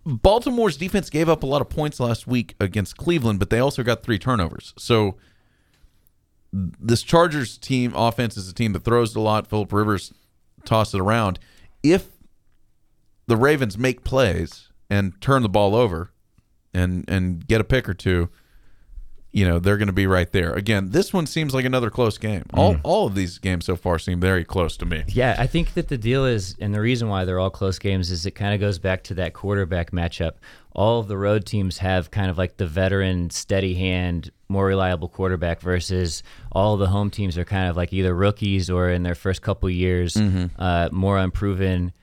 Baltimore's 0.05 0.77
defense 0.77 1.09
gave 1.09 1.29
up 1.29 1.43
a 1.43 1.45
lot 1.45 1.61
of 1.61 1.69
points 1.69 1.99
last 1.99 2.25
week 2.25 2.55
against 2.59 2.97
Cleveland, 2.97 3.39
but 3.39 3.49
they 3.49 3.59
also 3.59 3.83
got 3.83 4.01
three 4.01 4.17
turnovers. 4.17 4.73
So 4.77 5.15
this 6.51 7.03
Chargers 7.03 7.57
team 7.57 7.93
offense 7.95 8.35
is 8.35 8.49
a 8.49 8.53
team 8.53 8.73
that 8.73 8.83
throws 8.83 9.15
a 9.15 9.19
lot. 9.19 9.47
Philip 9.47 9.71
Rivers 9.71 10.13
tosses 10.65 10.95
it 10.95 10.99
around. 11.01 11.39
If 11.83 12.07
the 13.27 13.37
Ravens 13.37 13.77
make 13.77 14.03
plays 14.03 14.69
and 14.89 15.19
turn 15.21 15.43
the 15.43 15.49
ball 15.49 15.75
over 15.75 16.11
and 16.73 17.05
and 17.07 17.45
get 17.47 17.61
a 17.61 17.63
pick 17.63 17.87
or 17.87 17.93
two, 17.93 18.29
you 19.31 19.47
know 19.47 19.59
they're 19.59 19.77
going 19.77 19.87
to 19.87 19.93
be 19.93 20.07
right 20.07 20.31
there. 20.31 20.53
Again, 20.53 20.89
this 20.91 21.13
one 21.13 21.25
seems 21.25 21.53
like 21.53 21.63
another 21.65 21.89
close 21.89 22.17
game. 22.17 22.43
All 22.53 22.75
all 22.83 23.07
of 23.07 23.15
these 23.15 23.37
games 23.37 23.65
so 23.65 23.75
far 23.75 23.97
seem 23.97 24.19
very 24.19 24.43
close 24.43 24.75
to 24.77 24.85
me. 24.85 25.03
Yeah, 25.07 25.35
I 25.37 25.47
think 25.47 25.73
that 25.75 25.87
the 25.87 25.97
deal 25.97 26.25
is, 26.25 26.55
and 26.59 26.73
the 26.73 26.81
reason 26.81 27.07
why 27.07 27.23
they're 27.23 27.39
all 27.39 27.49
close 27.49 27.79
games 27.79 28.11
is 28.11 28.25
it 28.25 28.31
kind 28.31 28.53
of 28.53 28.59
goes 28.59 28.77
back 28.79 29.03
to 29.03 29.13
that 29.15 29.33
quarterback 29.33 29.91
matchup. 29.91 30.33
All 30.73 30.99
of 30.99 31.07
the 31.07 31.17
road 31.17 31.45
teams 31.45 31.77
have 31.79 32.11
kind 32.11 32.29
of 32.29 32.37
like 32.37 32.57
the 32.57 32.65
veteran, 32.65 33.29
steady 33.29 33.73
hand, 33.73 34.31
more 34.49 34.65
reliable 34.65 35.07
quarterback 35.07 35.61
versus 35.61 36.23
all 36.51 36.77
the 36.77 36.87
home 36.87 37.09
teams 37.09 37.37
are 37.37 37.45
kind 37.45 37.69
of 37.69 37.77
like 37.77 37.93
either 37.93 38.13
rookies 38.13 38.69
or 38.69 38.89
in 38.89 39.03
their 39.03 39.15
first 39.15 39.41
couple 39.41 39.69
years, 39.69 40.17
uh, 40.59 40.89
more 40.91 41.17
unproven. 41.17 41.93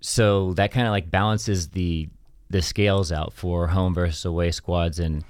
So 0.00 0.54
that 0.54 0.72
kind 0.72 0.86
of 0.86 0.92
like 0.92 1.10
balances 1.10 1.68
the 1.68 2.08
the 2.50 2.62
scales 2.62 3.12
out 3.12 3.34
for 3.34 3.66
home 3.66 3.92
versus 3.92 4.24
away 4.24 4.50
squads 4.52 4.98
and 4.98 5.22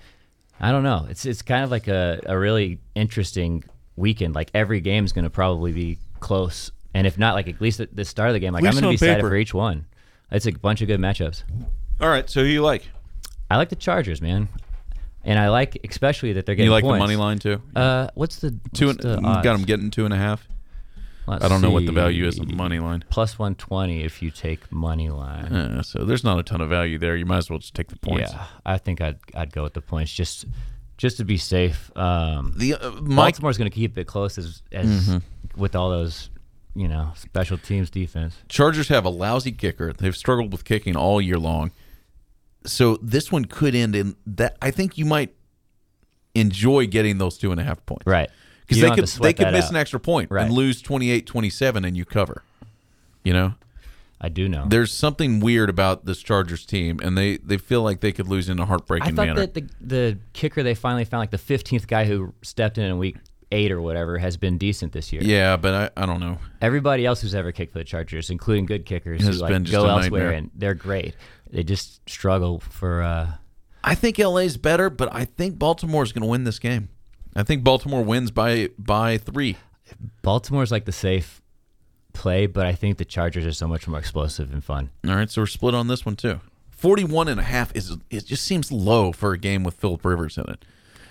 I 0.60 0.72
don't 0.72 0.82
know. 0.82 1.06
It's 1.08 1.24
it's 1.24 1.42
kind 1.42 1.64
of 1.64 1.70
like 1.70 1.88
a, 1.88 2.20
a 2.26 2.38
really 2.38 2.80
interesting 2.94 3.64
weekend. 3.96 4.34
Like 4.34 4.50
every 4.54 4.80
game 4.80 5.04
is 5.04 5.12
going 5.12 5.24
to 5.24 5.30
probably 5.30 5.72
be 5.72 5.98
close, 6.20 6.70
and 6.94 7.06
if 7.06 7.18
not, 7.18 7.34
like 7.34 7.48
at 7.48 7.60
least 7.60 7.80
at 7.80 7.94
the 7.94 8.04
start 8.04 8.30
of 8.30 8.34
the 8.34 8.40
game, 8.40 8.52
like 8.52 8.64
I'm 8.64 8.72
going 8.72 8.76
to 8.76 8.80
be 8.82 8.86
on 8.86 8.92
excited 8.94 9.20
for 9.20 9.36
each 9.36 9.54
one. 9.54 9.86
It's 10.30 10.46
a 10.46 10.52
bunch 10.52 10.82
of 10.82 10.88
good 10.88 11.00
matchups. 11.00 11.42
All 12.00 12.08
right, 12.08 12.28
so 12.28 12.42
who 12.42 12.46
you 12.46 12.62
like? 12.62 12.88
I 13.50 13.56
like 13.56 13.70
the 13.70 13.76
Chargers, 13.76 14.20
man, 14.20 14.48
and 15.24 15.38
I 15.38 15.48
like 15.48 15.78
especially 15.88 16.34
that 16.34 16.46
they're 16.46 16.54
getting 16.54 16.66
You 16.66 16.72
like 16.72 16.84
points. 16.84 16.96
the 16.96 16.98
money 16.98 17.16
line 17.16 17.38
too? 17.38 17.62
Uh, 17.74 18.08
what's 18.14 18.36
the 18.36 18.58
Two 18.74 18.88
what's 18.88 19.04
and, 19.04 19.24
the 19.24 19.28
you 19.28 19.42
got 19.42 19.52
them 19.54 19.62
getting 19.62 19.90
two 19.90 20.04
and 20.04 20.12
a 20.12 20.18
half. 20.18 20.46
Let's 21.28 21.44
I 21.44 21.48
don't 21.48 21.60
know 21.60 21.70
what 21.70 21.86
the 21.86 21.92
value 21.92 22.26
is 22.26 22.38
of 22.38 22.48
the 22.48 22.54
money 22.54 22.78
line. 22.78 23.04
Plus 23.10 23.38
one 23.38 23.54
twenty 23.54 24.02
if 24.04 24.22
you 24.22 24.30
take 24.30 24.70
money 24.72 25.10
line. 25.10 25.52
Uh, 25.54 25.82
so 25.82 26.04
there's 26.04 26.24
not 26.24 26.38
a 26.38 26.42
ton 26.42 26.60
of 26.60 26.68
value 26.68 26.98
there. 26.98 27.16
You 27.16 27.26
might 27.26 27.38
as 27.38 27.50
well 27.50 27.58
just 27.58 27.74
take 27.74 27.88
the 27.88 27.98
points. 27.98 28.32
Yeah, 28.32 28.46
I 28.66 28.78
think 28.78 29.00
I'd 29.00 29.18
I'd 29.34 29.52
go 29.52 29.62
with 29.62 29.74
the 29.74 29.80
points 29.82 30.12
just 30.12 30.46
just 30.96 31.16
to 31.18 31.24
be 31.24 31.36
safe. 31.36 31.90
Um, 31.96 32.54
The 32.56 32.74
uh, 32.74 32.90
Mike 33.00 33.34
Baltimore's 33.34 33.58
going 33.58 33.70
to 33.70 33.74
keep 33.74 33.96
it 33.98 34.06
close 34.06 34.38
as 34.38 34.62
as 34.72 34.86
Mm-hmm. 34.86 35.60
with 35.60 35.76
all 35.76 35.90
those, 35.90 36.30
you 36.74 36.88
know, 36.88 37.12
special 37.14 37.56
teams 37.58 37.88
defense. 37.90 38.34
Chargers 38.48 38.88
have 38.88 39.04
a 39.04 39.10
lousy 39.10 39.52
kicker. 39.52 39.92
They've 39.92 40.16
struggled 40.16 40.50
with 40.50 40.64
kicking 40.64 40.96
all 40.96 41.20
year 41.20 41.38
long. 41.38 41.70
So 42.64 42.96
this 43.00 43.30
one 43.30 43.44
could 43.44 43.74
end 43.74 43.94
in 43.94 44.16
that. 44.26 44.56
I 44.60 44.70
think 44.72 44.98
you 44.98 45.04
might 45.04 45.34
enjoy 46.34 46.86
getting 46.86 47.18
those 47.18 47.38
two 47.38 47.52
and 47.52 47.60
a 47.60 47.64
half 47.64 47.84
points. 47.86 48.06
Right. 48.06 48.30
Because 48.68 48.82
they 48.82 48.90
could 48.90 49.06
they 49.22 49.32
could 49.32 49.52
miss 49.52 49.64
out. 49.66 49.70
an 49.70 49.76
extra 49.76 49.98
point 49.98 50.30
Right. 50.30 50.44
and 50.44 50.52
lose 50.52 50.82
28-27 50.82 51.86
and 51.86 51.96
you 51.96 52.04
cover. 52.04 52.42
You 53.24 53.32
know? 53.32 53.54
I 54.20 54.28
do 54.28 54.48
know. 54.48 54.66
There's 54.68 54.92
something 54.92 55.38
weird 55.40 55.70
about 55.70 56.04
this 56.04 56.18
Chargers 56.20 56.66
team 56.66 56.98
and 57.02 57.16
they, 57.16 57.36
they 57.38 57.56
feel 57.56 57.82
like 57.82 58.00
they 58.00 58.12
could 58.12 58.26
lose 58.26 58.48
in 58.48 58.58
a 58.58 58.66
heartbreaking 58.66 59.12
I 59.12 59.14
thought 59.14 59.26
manner. 59.28 59.40
that 59.46 59.54
the 59.54 59.68
the 59.80 60.18
kicker 60.32 60.62
they 60.62 60.74
finally 60.74 61.04
found, 61.04 61.20
like 61.20 61.30
the 61.30 61.38
fifteenth 61.38 61.86
guy 61.86 62.04
who 62.04 62.34
stepped 62.42 62.78
in 62.78 62.84
in 62.84 62.98
week 62.98 63.16
eight 63.52 63.70
or 63.70 63.80
whatever, 63.80 64.18
has 64.18 64.36
been 64.36 64.58
decent 64.58 64.92
this 64.92 65.12
year. 65.12 65.22
yeah, 65.22 65.56
but 65.56 65.92
I, 65.96 66.02
I 66.02 66.06
don't 66.06 66.18
know. 66.20 66.38
Everybody 66.60 67.06
else 67.06 67.20
who's 67.22 67.34
ever 67.34 67.52
kicked 67.52 67.72
for 67.72 67.78
the 67.78 67.84
Chargers, 67.84 68.28
including 68.28 68.66
good 68.66 68.84
kickers, 68.84 69.22
Has 69.22 69.36
who 69.36 69.42
like 69.42 69.52
been 69.52 69.64
just 69.64 69.72
go 69.72 69.86
elsewhere 69.88 70.02
nightmare. 70.24 70.30
and 70.32 70.50
they're 70.54 70.74
great. 70.74 71.14
They 71.50 71.62
just 71.62 72.06
struggle 72.10 72.58
for. 72.60 73.02
uh 73.02 73.32
I 73.84 73.94
think 73.94 74.18
LA's 74.18 74.56
better, 74.56 74.90
but 74.90 75.14
I 75.14 75.24
think 75.24 75.58
Baltimore's 75.60 76.10
going 76.12 76.22
to 76.22 76.28
win 76.28 76.42
this 76.42 76.58
game. 76.58 76.88
I 77.38 77.44
think 77.44 77.62
Baltimore 77.62 78.02
wins 78.02 78.32
by 78.32 78.70
by 78.76 79.16
3. 79.16 79.56
Baltimore's 80.22 80.72
like 80.72 80.86
the 80.86 80.92
safe 80.92 81.40
play, 82.12 82.46
but 82.46 82.66
I 82.66 82.72
think 82.74 82.98
the 82.98 83.04
Chargers 83.04 83.46
are 83.46 83.52
so 83.52 83.68
much 83.68 83.86
more 83.86 83.98
explosive 83.98 84.52
and 84.52 84.62
fun. 84.62 84.90
All 85.06 85.14
right, 85.14 85.30
so 85.30 85.42
we're 85.42 85.46
split 85.46 85.72
on 85.72 85.86
this 85.86 86.04
one 86.04 86.16
too. 86.16 86.40
41 86.70 87.28
and 87.28 87.38
a 87.38 87.44
half 87.44 87.74
is 87.76 87.96
it 88.10 88.26
just 88.26 88.44
seems 88.44 88.72
low 88.72 89.12
for 89.12 89.32
a 89.32 89.38
game 89.38 89.62
with 89.62 89.74
Philip 89.74 90.04
Rivers 90.04 90.36
in 90.36 90.50
it. 90.50 90.64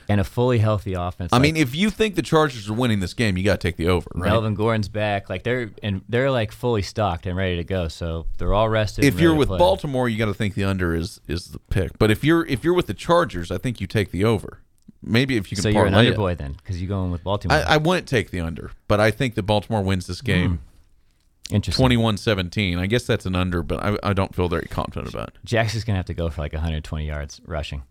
And 0.10 0.22
a 0.22 0.24
fully 0.26 0.60
healthy 0.60 0.94
offense. 0.94 1.32
I 1.32 1.38
like 1.38 1.44
mean, 1.44 1.58
if 1.58 1.76
you 1.76 1.90
think 1.90 2.16
the 2.16 2.22
Chargers 2.22 2.70
are 2.70 2.74
winning 2.74 3.00
this 3.00 3.14
game, 3.14 3.38
you 3.38 3.44
got 3.44 3.60
to 3.60 3.68
take 3.68 3.78
the 3.78 3.88
over, 3.88 4.10
right? 4.16 4.30
Melvin 4.30 4.54
Gordon's 4.54 4.90
back, 4.90 5.30
like 5.30 5.44
they're 5.44 5.72
and 5.82 6.02
they're 6.10 6.32
like 6.32 6.52
fully 6.52 6.82
stocked 6.82 7.26
and 7.26 7.38
ready 7.38 7.56
to 7.56 7.64
go. 7.64 7.88
So 7.88 8.26
they're 8.38 8.54
all 8.54 8.68
rested. 8.68 9.06
if 9.06 9.20
you're 9.20 9.34
with. 9.34 9.48
Baltimore, 9.48 10.10
you 10.10 10.18
got 10.18 10.26
to 10.26 10.34
think 10.34 10.56
the 10.56 10.66
under 10.66 10.94
is 10.94 11.22
is 11.28 11.48
the 11.48 11.60
pick. 11.60 11.98
But 11.98 12.12
if 12.12 12.24
you're 12.24 12.46
if 12.46 12.66
you're 12.66 12.74
with 12.74 12.88
the 12.88 12.94
Chargers, 12.94 13.50
I 13.50 13.58
think 13.58 13.80
you 13.80 13.88
take 13.88 14.12
the 14.12 14.26
over. 14.26 14.62
Maybe 15.08 15.38
if 15.38 15.52
you 15.52 15.56
can 15.56 15.64
so 15.64 15.70
you're 15.70 15.86
an 15.86 15.94
parlay 15.94 16.10
it. 16.10 16.16
underboy 16.18 16.38
then, 16.38 16.54
because 16.54 16.82
you're 16.82 16.90
going 16.90 17.12
with 17.12 17.24
Baltimore. 17.24 17.58
I, 17.58 17.62
I 17.76 17.78
wouldn't 17.78 18.08
take 18.08 18.32
the 18.32 18.40
under, 18.42 18.72
but 18.88 19.00
I 19.00 19.12
think 19.12 19.36
that 19.36 19.44
Baltimore 19.44 19.82
wins 19.82 20.08
this 20.08 20.22
game 20.22 20.60
Interesting. 21.50 21.88
21-17. 21.90 22.78
I 22.78 22.88
guess 22.88 23.06
that's 23.06 23.26
an 23.26 23.36
under, 23.36 23.64
but 23.64 23.82
I, 23.82 23.98
I 24.04 24.14
don't 24.14 24.36
feel 24.36 24.50
very 24.50 24.68
confident 24.68 25.14
about 25.14 25.30
it. 25.30 25.36
Jackson's 25.46 25.84
gonna 25.86 25.96
have 25.98 26.06
to 26.08 26.14
go 26.14 26.30
for 26.30 26.42
like 26.42 26.52
120 26.54 27.06
yards 27.08 27.40
rushing. 27.46 27.84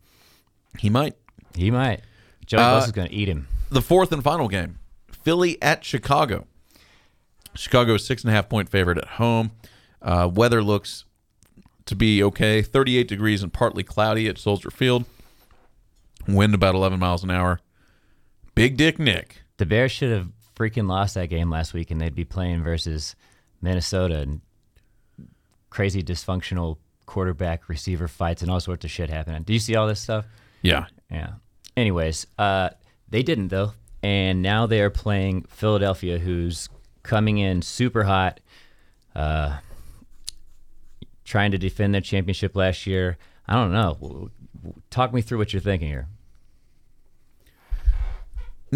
He 0.79 0.91
might. 0.91 1.15
He 1.55 1.71
might. 1.71 2.01
Joe 2.45 2.59
Uh, 2.59 2.81
Bosa's 2.81 2.93
gonna 2.93 3.09
eat 3.11 3.29
him. 3.29 3.49
the 3.71 3.81
fourth 3.83 4.13
and 4.13 4.23
final 4.23 4.49
game 4.49 4.79
Philly 5.11 5.61
at 5.63 5.85
Chicago. 5.85 6.47
Chicago 7.55 7.95
is 7.95 8.05
six 8.05 8.23
and 8.23 8.31
a 8.31 8.35
half 8.35 8.49
point 8.51 8.69
favorite 8.69 8.99
at 8.99 9.09
home. 9.09 9.53
Uh, 10.03 10.31
weather 10.33 10.63
looks 10.63 11.05
to 11.87 11.95
be 11.97 12.23
okay 12.23 12.61
38 12.63 13.09
degrees 13.09 13.43
and 13.43 13.53
partly 13.53 13.83
cloudy 13.83 14.29
at 14.29 14.37
Soldier 14.39 14.71
Field. 14.71 15.07
Wind 16.29 16.55
about 16.55 16.75
11 16.75 16.99
miles 16.99 17.23
an 17.25 17.31
hour. 17.31 17.61
Big 18.55 18.77
Dick 18.77 18.99
Nick. 18.99 19.43
The 19.59 19.67
Bears 19.67 19.93
should 19.93 20.11
have 20.11 20.29
freaking 20.57 20.89
lost 20.89 21.15
that 21.15 21.29
game 21.29 21.51
last 21.51 21.75
week, 21.75 21.91
and 21.91 22.01
they'd 22.01 22.15
be 22.15 22.25
playing 22.25 22.63
versus 22.63 23.15
Minnesota 23.61 24.21
and 24.21 24.41
crazy 25.71 26.03
dysfunctional 26.03 26.79
quarterback 27.05 27.69
receiver 27.69 28.09
fights 28.09 28.43
and 28.43 28.51
all 28.51 28.61
sorts 28.61 28.85
of 28.85 28.91
shit 28.91 29.11
happening. 29.11 29.43
Do 29.43 29.53
you 29.53 29.59
see 29.59 29.77
all 29.77 29.87
this 29.87 30.01
stuff? 30.01 30.25
Yeah. 30.63 30.87
Yeah. 31.11 31.35
Anyways, 31.77 32.27
uh, 32.39 32.71
they 33.09 33.23
didn't 33.23 33.49
though, 33.49 33.73
and 34.03 34.43
now 34.43 34.67
they 34.67 34.81
are 34.81 34.91
playing 34.91 35.43
Philadelphia, 35.49 36.19
who's 36.19 36.69
coming 37.03 37.39
in 37.39 37.63
super 37.63 38.05
hot. 38.05 38.41
Uh, 39.15 39.59
trying 41.25 41.51
to 41.51 41.59
defend 41.59 41.93
their 41.93 42.01
championship 42.01 42.57
last 42.57 42.87
year. 42.87 43.19
I 43.47 43.55
don't 43.55 43.73
know. 43.73 44.31
Talk 44.91 45.13
me 45.13 45.21
through 45.21 45.39
what 45.39 45.53
you're 45.53 45.61
thinking 45.61 45.89
here. 45.89 46.09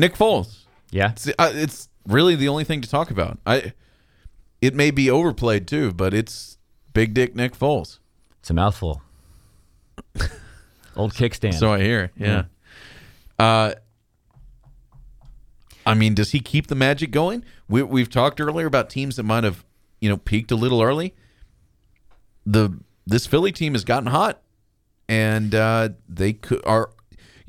Nick 0.01 0.15
Foles. 0.15 0.65
Yeah. 0.91 1.13
It's, 1.13 1.29
uh, 1.29 1.53
it's 1.55 1.89
really 2.07 2.35
the 2.35 2.49
only 2.49 2.65
thing 2.65 2.81
to 2.81 2.91
talk 2.91 3.11
about. 3.11 3.39
I. 3.47 3.75
It 4.61 4.75
may 4.75 4.91
be 4.91 5.11
overplayed 5.11 5.67
too, 5.67 5.91
but 5.93 6.13
it's 6.13 6.59
Big 6.93 7.15
Dick 7.15 7.35
Nick 7.35 7.57
Foles. 7.59 7.99
It's 8.41 8.51
a 8.51 8.55
mouthful. 8.55 9.01
Old 10.97 11.15
kickstand. 11.15 11.55
So 11.55 11.73
I 11.73 11.81
hear. 11.81 12.11
Yeah. 12.15 12.45
Uh, 13.39 13.73
I 15.87 15.95
mean, 15.95 16.15
does 16.15 16.33
he 16.33 16.41
keep 16.41 16.67
the 16.67 16.75
magic 16.75 17.11
going? 17.11 17.43
We, 17.71 17.83
we've 17.83 18.11
talked 18.11 18.39
earlier 18.39 18.67
about 18.67 18.91
teams 18.91 19.17
that 19.17 19.23
might 19.23 19.45
have, 19.45 19.65
you 19.99 20.11
know, 20.11 20.19
peaked 20.19 20.51
a 20.51 20.57
little 20.57 20.83
early. 20.83 21.15
The 22.45 22.79
this 23.07 23.27
Philly 23.27 23.53
team 23.53 23.73
has 23.73 23.85
gotten 23.85 24.09
hot, 24.09 24.43
and 25.09 25.55
uh, 25.55 25.91
they 26.07 26.35
could 26.35 26.61
are. 26.67 26.91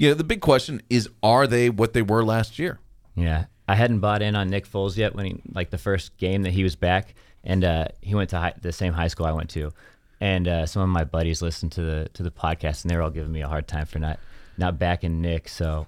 You 0.02 0.08
know, 0.08 0.14
the 0.16 0.24
big 0.24 0.42
question 0.42 0.82
is: 0.90 1.08
Are 1.22 1.46
they 1.46 1.70
what 1.70 1.94
they 1.94 2.02
were 2.02 2.26
last 2.26 2.58
year? 2.58 2.80
Yeah, 3.14 3.46
I 3.68 3.76
hadn't 3.76 4.00
bought 4.00 4.24
in 4.24 4.36
on 4.36 4.50
Nick 4.50 4.68
Foles 4.68 4.98
yet 4.98 5.14
when 5.14 5.28
he 5.28 5.42
like 5.54 5.70
the 5.70 5.78
first 5.78 6.18
game 6.18 6.42
that 6.42 6.54
he 6.54 6.64
was 6.64 6.76
back, 6.76 7.14
and 7.44 7.64
uh, 7.64 7.86
he 8.02 8.16
went 8.16 8.32
to 8.32 8.40
high, 8.40 8.54
the 8.60 8.72
same 8.72 8.94
high 8.94 9.10
school 9.10 9.28
I 9.28 9.32
went 9.32 9.52
to, 9.52 9.72
and 10.20 10.48
uh, 10.48 10.66
some 10.66 10.82
of 10.82 10.90
my 10.90 11.04
buddies 11.04 11.44
listened 11.44 11.72
to 11.74 11.84
the 11.84 12.10
to 12.16 12.24
the 12.24 12.32
podcast, 12.32 12.82
and 12.84 12.90
they 12.90 12.96
were 12.96 13.04
all 13.04 13.12
giving 13.12 13.32
me 13.32 13.42
a 13.42 13.48
hard 13.48 13.68
time 13.68 13.86
for 13.86 14.00
not 14.00 14.20
not 14.58 14.80
backing 14.80 15.22
Nick. 15.22 15.48
So 15.48 15.86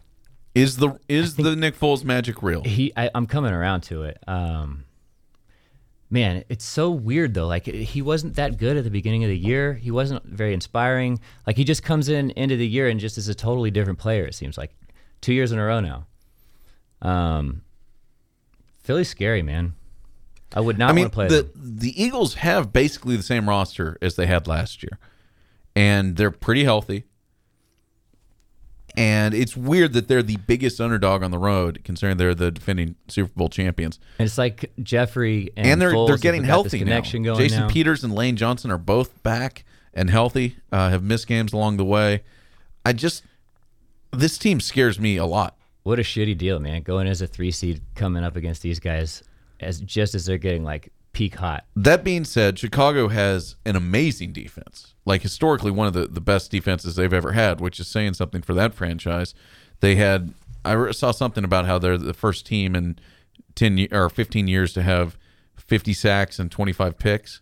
Is 0.53 0.77
the 0.77 0.99
is 1.09 1.35
the 1.35 1.55
Nick 1.55 1.75
Foles 1.75 2.03
magic 2.03 2.43
real? 2.43 2.63
he, 2.63 2.93
I, 2.95 3.09
I'm 3.15 3.25
coming 3.25 3.51
around 3.51 3.81
to 3.85 4.03
it. 4.03 4.19
Um, 4.27 4.85
man, 6.13 6.43
it's 6.47 6.63
so 6.63 6.91
weird 6.91 7.33
though. 7.33 7.47
Like 7.47 7.65
he 7.65 8.01
wasn't 8.03 8.35
that 8.35 8.57
good 8.57 8.77
at 8.77 8.83
the 8.83 8.91
beginning 8.91 9.23
of 9.23 9.29
the 9.29 9.37
year. 9.37 9.73
He 9.73 9.89
wasn't 9.89 10.23
very 10.23 10.53
inspiring. 10.53 11.19
Like 11.47 11.57
he 11.57 11.63
just 11.63 11.81
comes 11.81 12.07
in 12.07 12.29
into 12.31 12.55
the 12.55 12.67
year 12.67 12.87
and 12.87 12.99
just 12.99 13.17
is 13.17 13.27
a 13.27 13.35
totally 13.35 13.71
different 13.71 13.97
player. 13.97 14.23
It 14.23 14.35
seems 14.35 14.55
like 14.55 14.71
two 15.21 15.33
years 15.33 15.51
in 15.51 15.57
a 15.57 15.65
row 15.65 15.79
now. 15.79 16.05
Um, 17.01 17.63
Philly's 18.83 19.09
scary, 19.09 19.41
man. 19.41 19.73
I 20.55 20.59
would 20.59 20.77
not 20.77 20.91
I 20.91 20.93
mean, 20.93 21.05
want 21.05 21.13
to 21.13 21.15
play 21.15 21.27
the 21.29 21.41
them. 21.41 21.77
the 21.79 22.01
Eagles 22.01 22.35
have 22.35 22.71
basically 22.71 23.17
the 23.17 23.23
same 23.23 23.49
roster 23.49 23.97
as 23.99 24.15
they 24.15 24.27
had 24.27 24.47
last 24.47 24.83
year, 24.83 24.99
and 25.75 26.15
they're 26.15 26.29
pretty 26.29 26.63
healthy. 26.63 27.05
And 28.95 29.33
it's 29.33 29.57
weird 29.57 29.93
that 29.93 30.07
they're 30.07 30.21
the 30.21 30.37
biggest 30.37 30.79
underdog 30.79 31.23
on 31.23 31.31
the 31.31 31.37
road, 31.37 31.81
considering 31.83 32.17
they're 32.17 32.35
the 32.35 32.51
defending 32.51 32.95
Super 33.07 33.31
Bowl 33.35 33.49
champions. 33.49 33.99
And 34.19 34.27
it's 34.27 34.37
like 34.37 34.71
Jeffery 34.81 35.51
and, 35.57 35.65
And, 35.65 35.81
they're 35.81 35.93
Foles 35.93 36.07
they're 36.07 36.17
getting 36.17 36.43
healthy 36.43 36.79
connection 36.79 37.23
now. 37.23 37.33
going 37.33 37.39
Jason 37.47 37.61
now. 37.61 37.69
Peters 37.69 38.03
and 38.03 38.13
Lane 38.13 38.35
Johnson 38.35 38.69
are 38.69 38.77
both 38.77 39.21
back 39.23 39.65
and 39.93 40.09
healthy. 40.09 40.57
Uh, 40.71 40.89
have 40.89 41.03
missed 41.03 41.27
games 41.27 41.53
along 41.53 41.77
the 41.77 41.85
way. 41.85 42.23
I 42.85 42.93
just 42.93 43.23
this 44.11 44.37
team 44.37 44.59
scares 44.59 44.99
me 44.99 45.17
a 45.17 45.25
lot. 45.25 45.57
What 45.83 45.99
a 45.99 46.03
shitty 46.03 46.37
deal, 46.37 46.59
man. 46.59 46.83
Going 46.83 47.07
as 47.07 47.21
a 47.21 47.27
three 47.27 47.51
seed, 47.51 47.81
coming 47.95 48.23
up 48.23 48.35
against 48.35 48.61
these 48.61 48.79
guys 48.79 49.23
as 49.59 49.79
just 49.81 50.15
as 50.15 50.25
they're 50.25 50.37
getting 50.37 50.63
like 50.63 50.91
peak 51.13 51.35
hot. 51.35 51.65
That 51.75 52.03
being 52.03 52.25
said, 52.25 52.59
Chicago 52.59 53.07
has 53.07 53.55
an 53.65 53.75
amazing 53.75 54.33
defense. 54.33 54.93
Like 55.05 55.21
historically 55.21 55.71
one 55.71 55.87
of 55.87 55.93
the, 55.93 56.07
the 56.07 56.21
best 56.21 56.51
defenses 56.51 56.95
they've 56.95 57.13
ever 57.13 57.33
had, 57.33 57.61
which 57.61 57.79
is 57.79 57.87
saying 57.87 58.15
something 58.15 58.41
for 58.41 58.53
that 58.53 58.73
franchise. 58.73 59.33
They 59.79 59.95
had 59.95 60.33
I 60.65 60.91
saw 60.91 61.11
something 61.11 61.43
about 61.43 61.65
how 61.65 61.77
they're 61.77 61.97
the 61.97 62.13
first 62.13 62.45
team 62.45 62.75
in 62.75 62.97
10 63.55 63.87
or 63.91 64.09
15 64.09 64.47
years 64.47 64.73
to 64.73 64.81
have 64.81 65.17
50 65.57 65.93
sacks 65.93 66.39
and 66.39 66.49
25 66.51 66.97
picks. 66.97 67.41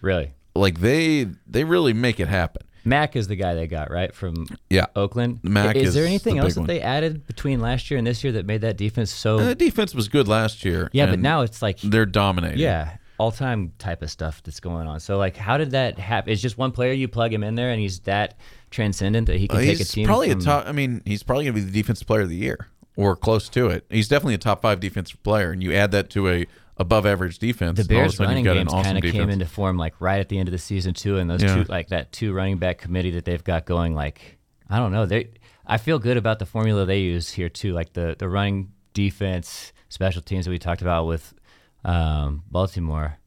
Really. 0.00 0.34
Like 0.54 0.80
they 0.80 1.28
they 1.46 1.64
really 1.64 1.92
make 1.92 2.20
it 2.20 2.28
happen. 2.28 2.62
Mack 2.84 3.16
is 3.16 3.28
the 3.28 3.36
guy 3.36 3.54
they 3.54 3.66
got 3.66 3.90
right 3.90 4.14
from 4.14 4.46
Yeah. 4.70 4.86
Oakland. 4.96 5.40
Mack 5.42 5.76
is, 5.76 5.88
is 5.88 5.94
there 5.94 6.06
anything 6.06 6.34
big 6.34 6.44
else 6.44 6.54
that 6.54 6.60
one. 6.60 6.66
they 6.68 6.80
added 6.80 7.26
between 7.26 7.60
last 7.60 7.90
year 7.90 7.98
and 7.98 8.06
this 8.06 8.22
year 8.22 8.32
that 8.34 8.46
made 8.46 8.60
that 8.62 8.76
defense 8.76 9.10
so? 9.10 9.38
The 9.38 9.54
defense 9.54 9.94
was 9.94 10.08
good 10.08 10.28
last 10.28 10.64
year. 10.64 10.88
yeah, 10.92 11.06
but 11.06 11.18
now 11.18 11.40
it's 11.42 11.60
like 11.62 11.78
they're 11.80 12.06
dominating. 12.06 12.58
yeah, 12.60 12.96
all 13.18 13.32
time 13.32 13.72
type 13.78 14.00
of 14.02 14.10
stuff 14.10 14.42
that's 14.42 14.60
going 14.60 14.86
on. 14.86 15.00
So 15.00 15.18
like, 15.18 15.36
how 15.36 15.58
did 15.58 15.72
that 15.72 15.98
happen? 15.98 16.32
It's 16.32 16.40
just 16.42 16.56
one 16.56 16.70
player 16.72 16.92
you 16.92 17.08
plug 17.08 17.32
him 17.32 17.42
in 17.42 17.54
there 17.56 17.70
and 17.70 17.80
he's 17.80 18.00
that 18.00 18.38
transcendent 18.70 19.26
that 19.26 19.38
he 19.38 19.48
can 19.48 19.58
Uh, 19.58 19.62
take 19.62 19.80
a 19.80 19.84
team. 19.84 20.06
probably 20.06 20.30
from, 20.30 20.40
a 20.40 20.44
top. 20.44 20.66
I 20.66 20.72
mean, 20.72 21.02
he's 21.04 21.22
probably 21.22 21.44
going 21.44 21.54
to 21.56 21.60
be 21.60 21.66
the 21.66 21.72
defensive 21.72 22.06
player 22.06 22.20
of 22.22 22.28
the 22.28 22.36
year 22.36 22.68
or 22.96 23.16
close 23.16 23.48
to 23.50 23.68
it. 23.68 23.84
He's 23.90 24.08
definitely 24.08 24.34
a 24.34 24.38
top 24.38 24.62
five 24.62 24.80
defensive 24.80 25.22
player, 25.22 25.50
and 25.52 25.62
you 25.62 25.72
add 25.74 25.90
that 25.92 26.10
to 26.10 26.28
a 26.28 26.46
above 26.76 27.06
average 27.06 27.38
defense. 27.40 27.76
The 27.76 27.82
and 27.82 27.90
all 27.92 27.96
of 27.96 28.02
a 28.04 28.08
Bears 28.08 28.20
running 28.20 28.36
you've 28.38 28.44
got 28.44 28.50
an 28.52 28.58
games 28.66 28.72
awesome 28.72 28.84
kind 28.94 29.04
of 29.04 29.12
came 29.12 29.30
into 29.30 29.46
form 29.46 29.76
like 29.78 29.94
right 30.00 30.20
at 30.20 30.28
the 30.28 30.38
end 30.38 30.46
of 30.48 30.52
the 30.52 30.58
season 30.58 30.94
too, 30.94 31.16
and 31.18 31.28
those 31.28 31.42
Yeah. 31.42 31.56
two 31.56 31.64
like 31.64 31.88
that 31.88 32.12
two 32.12 32.32
running 32.32 32.58
back 32.58 32.78
committee 32.78 33.10
that 33.12 33.24
they've 33.24 33.42
got 33.42 33.64
going. 33.66 33.94
Like 33.96 34.38
I 34.70 34.78
don't 34.78 34.92
know, 34.92 35.04
they 35.06 35.30
I 35.66 35.76
feel 35.78 35.98
good 35.98 36.16
about 36.16 36.38
the 36.38 36.46
formula 36.46 36.86
they 36.86 37.00
use 37.00 37.30
here 37.32 37.48
too, 37.48 37.72
like 37.72 37.94
the 37.94 38.14
the 38.16 38.28
running 38.28 38.70
defense, 38.94 39.72
special 39.88 40.22
teams 40.22 40.44
that 40.44 40.50
we 40.52 40.58
talked 40.58 40.82
about 40.82 41.06
with 41.06 41.34
um, 41.84 42.42
Baltimore. 42.50 43.18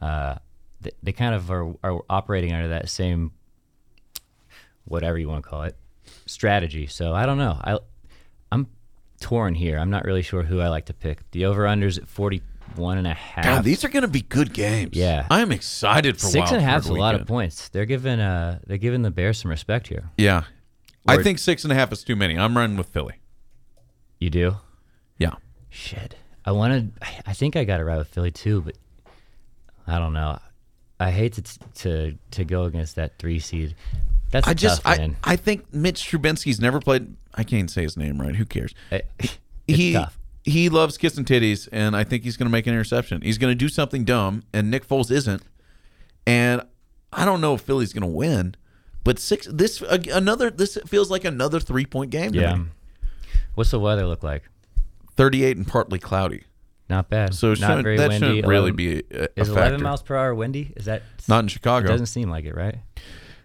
Uh, 0.00 0.36
they, 0.80 0.90
they 1.02 1.12
kind 1.12 1.34
of 1.34 1.50
are, 1.50 1.74
are 1.82 2.02
operating 2.10 2.52
under 2.52 2.68
that 2.68 2.88
same 2.88 3.32
whatever 4.84 5.18
you 5.18 5.28
want 5.28 5.42
to 5.42 5.48
call 5.48 5.62
it 5.62 5.76
strategy. 6.26 6.86
So 6.86 7.14
I 7.14 7.26
don't 7.26 7.38
know. 7.38 7.58
I 7.62 7.78
I'm 8.52 8.66
torn 9.20 9.54
here. 9.54 9.78
I'm 9.78 9.90
not 9.90 10.04
really 10.04 10.22
sure 10.22 10.42
who 10.42 10.60
I 10.60 10.68
like 10.68 10.86
to 10.86 10.94
pick. 10.94 11.30
The 11.30 11.46
over 11.46 11.62
unders 11.64 11.98
at 11.98 12.08
41 12.08 12.98
and 12.98 13.06
a 13.06 13.14
half. 13.14 13.44
God, 13.44 13.64
these 13.64 13.84
are 13.84 13.88
going 13.88 14.02
to 14.02 14.08
be 14.08 14.22
good 14.22 14.52
games. 14.52 14.90
Yeah. 14.94 15.26
I'm 15.30 15.52
excited 15.52 16.16
for 16.18 16.26
Six 16.26 16.50
and 16.50 16.60
a 16.60 16.60
Wild 16.60 16.62
half's 16.62 16.88
a 16.88 16.92
lot 16.92 17.14
of 17.14 17.26
points. 17.26 17.68
They're 17.70 17.86
giving 17.86 18.20
uh 18.20 18.60
they're 18.66 18.78
giving 18.78 19.02
the 19.02 19.10
Bears 19.10 19.38
some 19.38 19.50
respect 19.50 19.88
here. 19.88 20.10
Yeah, 20.18 20.44
I 21.06 21.22
think 21.22 21.38
six 21.38 21.64
and 21.64 21.72
a 21.72 21.76
half 21.76 21.92
is 21.92 22.02
too 22.04 22.16
many. 22.16 22.38
I'm 22.38 22.56
running 22.56 22.76
with 22.76 22.88
Philly. 22.88 23.16
You 24.18 24.30
do? 24.30 24.56
Yeah, 25.18 25.34
Shit. 25.68 26.16
I 26.46 26.52
wanted 26.52 26.92
I 27.26 27.32
think 27.32 27.56
I 27.56 27.64
got 27.64 27.80
it 27.80 27.84
right 27.84 27.98
with 27.98 28.08
Philly 28.08 28.30
too, 28.30 28.62
but 28.62 28.76
I 29.86 29.98
don't 29.98 30.12
know. 30.12 30.38
I 31.00 31.10
hate 31.10 31.34
to 31.34 31.42
to 31.82 32.18
to 32.32 32.44
go 32.44 32.64
against 32.64 32.96
that 32.96 33.18
3 33.18 33.38
seed. 33.38 33.74
That's 34.30 34.46
I 34.48 34.54
just 34.54 34.82
I, 34.84 34.96
man. 34.98 35.16
I 35.24 35.36
think 35.36 35.72
Mitch 35.72 36.02
Trubinsky's 36.10 36.60
never 36.60 36.80
played. 36.80 37.14
I 37.34 37.44
can't 37.44 37.70
say 37.70 37.82
his 37.82 37.96
name 37.96 38.20
right. 38.20 38.34
Who 38.36 38.44
cares? 38.44 38.74
It- 38.90 39.38
he 39.66 39.94
tough. 39.94 40.18
he 40.42 40.68
loves 40.68 40.98
kissing 40.98 41.24
titties, 41.24 41.68
and 41.72 41.96
I 41.96 42.04
think 42.04 42.22
he's 42.24 42.36
going 42.36 42.44
to 42.46 42.52
make 42.52 42.66
an 42.66 42.74
interception. 42.74 43.22
He's 43.22 43.38
going 43.38 43.50
to 43.50 43.54
do 43.54 43.68
something 43.70 44.04
dumb, 44.04 44.42
and 44.52 44.70
Nick 44.70 44.86
Foles 44.86 45.10
isn't. 45.10 45.42
And 46.26 46.60
I 47.10 47.24
don't 47.24 47.40
know 47.40 47.54
if 47.54 47.62
Philly's 47.62 47.94
going 47.94 48.02
to 48.02 48.06
win, 48.14 48.54
but 49.04 49.18
six. 49.18 49.46
This 49.50 49.80
another. 49.80 50.50
This 50.50 50.76
feels 50.86 51.10
like 51.10 51.24
another 51.24 51.60
three 51.60 51.86
point 51.86 52.10
game. 52.10 52.32
To 52.32 52.38
Yeah. 52.40 52.56
me. 52.56 52.64
What's 53.54 53.70
the 53.70 53.80
weather 53.80 54.06
look 54.06 54.22
like? 54.22 54.42
Thirty 55.16 55.44
eight 55.44 55.56
and 55.56 55.66
partly 55.66 55.98
cloudy. 55.98 56.44
Not 56.88 57.08
bad. 57.08 57.34
So 57.34 57.52
it 57.52 57.60
not 57.60 57.68
shouldn't- 57.68 57.84
very 57.84 57.96
that 57.96 58.08
windy. 58.10 58.26
shouldn't 58.26 58.46
really 58.46 58.70
11 58.70 58.76
be 58.76 58.92
a, 59.10 59.22
a 59.22 59.28
Is 59.40 59.48
factor. 59.48 59.60
11 59.68 59.82
miles 59.82 60.02
per 60.02 60.16
hour 60.16 60.34
windy? 60.34 60.72
Is 60.76 60.84
that 60.84 61.02
Not 61.26 61.44
in 61.44 61.48
Chicago. 61.48 61.86
It 61.86 61.88
doesn't 61.88 62.06
seem 62.08 62.28
like 62.28 62.44
it, 62.44 62.54
right? 62.54 62.76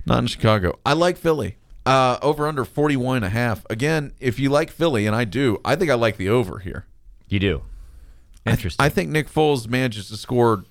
Not 0.05 0.19
in 0.19 0.27
Chicago. 0.27 0.77
I 0.85 0.91
like 0.93 1.15
Philly. 1.17 1.55
Uh, 1.85 2.17
over 2.21 2.47
under 2.47 2.65
41 2.65 3.15
and 3.17 3.25
a 3.25 3.29
half. 3.29 3.65
Again, 3.69 4.11
if 4.19 4.39
you 4.39 4.49
like 4.49 4.69
Philly, 4.69 5.07
and 5.07 5.15
I 5.15 5.23
do, 5.23 5.57
I 5.63 5.75
think 5.77 5.89
I 5.89 5.93
like 5.95 6.17
the 6.17 6.27
over 6.27 6.59
here. 6.59 6.85
You 7.29 7.39
do. 7.39 7.61
Interesting. 8.45 8.83
I 8.85 8.89
think 8.89 9.09
Nick 9.09 9.29
Foles 9.29 9.67
manages 9.69 10.09
to 10.09 10.17
score. 10.17 10.65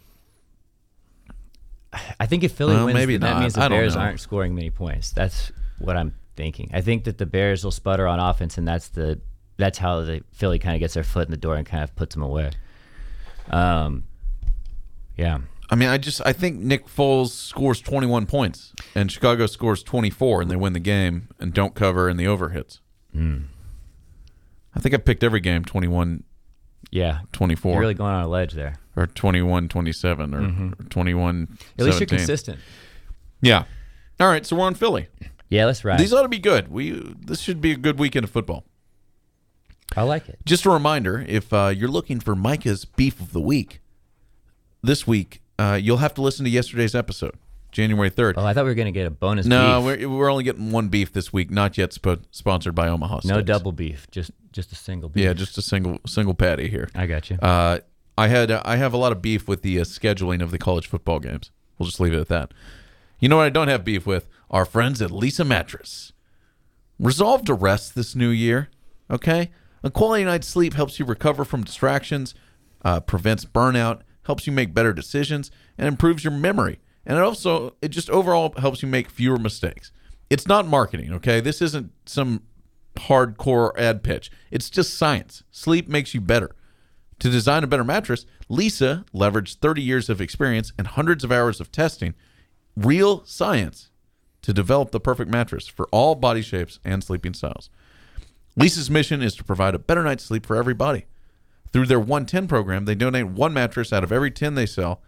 I 2.21 2.27
think 2.27 2.45
if 2.45 2.53
Philly 2.53 2.75
Well, 2.75 2.85
wins, 2.87 2.95
maybe 2.95 3.15
then 3.17 3.21
that 3.23 3.35
not. 3.35 3.41
means 3.41 3.55
the 3.55 3.61
don't 3.61 3.71
Bears 3.71 3.95
know. 3.95 4.03
aren't 4.03 4.21
scoring 4.21 4.55
many 4.55 4.71
points. 4.71 5.11
That's 5.13 5.51
what 5.79 5.97
I'm 5.97 6.15
thinking. 6.37 6.71
I 6.75 6.83
think 6.83 7.05
that 7.05 7.17
the 7.19 7.27
Bears 7.27 7.65
will 7.65 7.71
sputter 7.71 8.07
on 8.07 8.21
offense, 8.21 8.59
and 8.59 8.69
that's 8.69 8.89
the 8.89 9.21
that's 9.59 9.79
how 9.79 10.01
the 10.01 10.23
Philly 10.33 10.59
kind 10.59 10.75
of 10.75 10.81
gets 10.81 10.95
their 10.95 11.05
foot 11.05 11.27
in 11.27 11.31
the 11.31 11.37
door 11.37 11.57
and 11.57 11.67
kind 11.67 11.85
of 11.85 11.95
puts 11.95 12.15
them 12.15 12.23
away. 12.23 12.51
Um, 13.51 14.05
yeah, 15.17 15.39
I 15.71 15.75
mean, 15.75 15.89
I 15.89 15.99
just 15.99 16.23
I 16.25 16.33
think 16.33 16.59
Nick 16.59 16.87
Foles 16.87 17.31
scores 17.31 17.81
21 17.81 18.27
points, 18.27 18.73
and 18.95 19.11
Chicago 19.13 19.47
scores 19.47 19.83
24, 19.83 20.43
and 20.43 20.51
they 20.51 20.57
win 20.57 20.73
the 20.73 20.81
game 20.81 21.29
and 21.39 21.53
don't 21.53 21.75
cover, 21.75 22.09
and 22.09 22.19
the 22.19 22.27
over 22.27 22.51
hits. 22.51 22.81
Hmm. 23.13 23.39
I 24.75 24.81
think 24.81 24.95
I 24.95 24.99
picked 24.99 25.25
every 25.25 25.41
game 25.41 25.65
21 25.65 26.23
yeah. 26.91 27.21
24 27.33 27.73
You're 27.73 27.81
really 27.81 27.95
going 27.95 28.15
on 28.15 28.25
a 28.25 28.29
ledge 28.29 28.53
there. 28.53 28.77
or 28.97 29.07
21 29.07 29.69
27 29.69 30.35
or, 30.35 30.39
or 30.39 30.85
21 30.89 31.47
Mm-hmm. 31.47 31.55
At 31.79 31.87
least 31.87 32.01
you're 32.01 32.07
consistent. 32.07 32.59
Yeah. 33.41 33.65
All 34.21 34.29
right, 34.29 34.45
so 34.45 34.57
we're 34.57 34.65
on 34.65 34.75
Philly. 34.75 35.09
Yeah, 35.49 35.67
let's 35.67 35.85
ride. 35.85 35.99
These 35.99 36.13
ought 36.13 36.23
to 36.23 36.29
be 36.29 36.39
good. 36.39 36.69
We 36.69 37.15
this 37.19 37.41
should 37.41 37.61
be 37.61 37.73
a 37.73 37.77
good 37.77 37.99
weekend 37.99 38.25
of 38.25 38.31
football. 38.31 38.65
I 39.97 40.03
like 40.03 40.29
it. 40.29 40.39
Just 40.45 40.65
a 40.67 40.71
reminder 40.71 41.25
if 41.29 41.53
uh, 41.53 41.73
you're 41.75 41.89
looking 41.89 42.21
for 42.21 42.35
Micah's 42.37 42.85
beef 42.85 43.21
of 43.21 43.33
the 43.33 43.41
week, 43.41 43.81
this 44.83 45.07
week, 45.07 45.43
uh, 45.59 45.79
you'll 45.81 45.97
have 45.99 46.15
to 46.15 46.23
listen 46.23 46.45
to 46.45 46.51
yesterday's 46.51 46.95
episode, 46.95 47.35
January 47.73 48.11
3rd. 48.11 48.35
Oh, 48.37 48.45
I 48.45 48.53
thought 48.55 48.65
we 48.65 48.71
were 48.71 48.75
gonna 48.75 48.93
get 48.93 49.07
a 49.07 49.11
bonus. 49.11 49.47
no, 49.47 49.81
beef. 49.83 50.01
we're, 50.01 50.09
we're 50.09 50.31
only 50.31 50.45
getting 50.45 50.71
one 50.71 50.89
beef 50.89 51.13
this 51.13 51.33
week, 51.33 51.51
not 51.51 51.77
yet 51.77 51.93
sp- 51.97 52.23
sponsored 52.31 52.75
by 52.75 52.89
Omaha 52.89 53.21
no 53.25 53.35
Steaks. 53.35 53.47
double 53.47 53.73
beef, 53.73 54.07
just 54.11 54.31
just 54.53 54.71
a 54.73 54.77
single 54.77 55.09
beef. 55.09 55.25
Yeah, 55.25 55.33
just 55.33 55.59
a 55.59 55.63
single 55.63 55.99
single 56.07 56.35
patty 56.35 56.69
here. 56.69 56.89
I 56.95 57.07
got 57.07 57.29
you. 57.31 57.37
Uh, 57.39 57.81
I 58.17 58.29
had 58.29 58.51
I 58.51 58.77
have 58.77 58.93
a 58.93 58.97
lot 58.97 59.13
of 59.13 59.21
beef 59.23 59.49
with 59.49 59.63
the 59.63 59.81
uh, 59.81 59.85
scheduling 59.85 60.43
of 60.43 60.51
the 60.51 60.59
college 60.59 60.87
football 60.87 61.19
games. 61.19 61.51
We'll 61.79 61.87
just 61.87 62.01
leave 62.01 62.13
it 62.13 62.21
at 62.21 62.29
that. 62.29 62.53
You 63.21 63.29
know 63.29 63.37
what 63.37 63.47
I 63.47 63.51
don't 63.51 63.69
have 63.69 63.85
beef 63.85 64.07
with? 64.07 64.29
Our 64.51 64.65
friends 64.65 65.03
at 65.03 65.11
Leesa 65.11 65.47
Mattress. 65.47 66.13
Resolve 67.01 67.45
to 67.45 67.55
rest 67.55 67.95
this 67.95 68.15
new 68.17 68.31
year, 68.31 68.71
okay? 69.11 69.51
A 69.83 69.91
quality 69.91 70.25
night's 70.25 70.49
sleep 70.49 70.75
helps 70.75 70.99
you 70.99 71.05
recover 71.05 71.45
from 71.45 71.65
distractions, 71.65 72.35
uh, 72.85 73.01
prevents 73.01 73.45
burnout, 73.45 74.01
helps 74.25 74.47
you 74.47 74.53
make 74.53 74.75
better 74.75 74.93
decisions, 74.93 75.51
and 75.77 75.87
improves 75.89 76.25
your 76.25 76.33
memory. 76.33 76.79
And 77.07 77.17
it 77.17 77.23
also, 77.23 77.75
it 77.81 77.89
just 77.89 78.11
overall 78.11 78.53
helps 78.59 78.83
you 78.83 78.89
make 78.89 79.09
fewer 79.09 79.39
mistakes. 79.39 79.93
It's 80.29 80.47
not 80.47 80.67
marketing, 80.67 81.13
okay? 81.15 81.41
This 81.41 81.63
isn't 81.63 81.93
some 82.05 82.43
hardcore 82.97 83.73
ad 83.79 84.03
pitch. 84.03 84.31
It's 84.51 84.69
just 84.69 84.95
science. 84.95 85.43
Sleep 85.51 85.89
makes 85.89 86.13
you 86.13 86.21
better. 86.21 86.55
To 87.21 87.31
design 87.31 87.65
a 87.65 87.67
better 87.67 87.85
mattress, 87.85 88.27
Leesa 88.51 89.05
leveraged 89.13 89.57
30 89.57 89.83
years 89.83 90.09
of 90.09 90.21
experience 90.21 90.73
and 90.79 90.87
hundreds 90.87 91.25
of 91.25 91.33
hours 91.33 91.61
of 91.61 91.73
testing, 91.73 92.15
real 92.77 93.25
science, 93.25 93.91
to 94.43 94.53
develop 94.53 94.93
the 94.93 95.01
perfect 95.01 95.31
mattress 95.31 95.67
for 95.67 95.89
all 95.91 96.15
body 96.15 96.43
shapes 96.43 96.79
and 96.85 97.03
sleeping 97.03 97.35
styles. 97.35 97.71
Leesa's 98.59 98.91
mission 98.91 99.23
is 99.23 99.37
to 99.37 99.45
provide 99.45 99.77
a 99.77 99.79
better 99.79 100.03
night's 100.03 100.25
sleep 100.25 100.45
for 100.45 100.57
everybody. 100.57 101.07
Through 101.73 101.87
their 101.87 102.01
110 102.01 102.49
program, 102.49 102.87
they 102.87 102.97
donate 102.97 103.29
one 103.29 103.53
mattress 103.53 103.93
out 103.93 104.03
of 104.03 104.11
every 104.11 104.33
10 104.33 104.57
they 104.57 104.67
sell. 104.67 105.01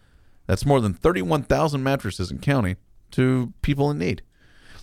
That's 0.47 0.65
more 0.65 0.81
than 0.81 0.95
31,000 0.95 1.83
mattresses 1.83 2.31
and 2.31 2.41
counting 2.41 2.77
to 3.13 3.53
people 3.61 3.91
in 3.91 3.99
need. 3.99 4.23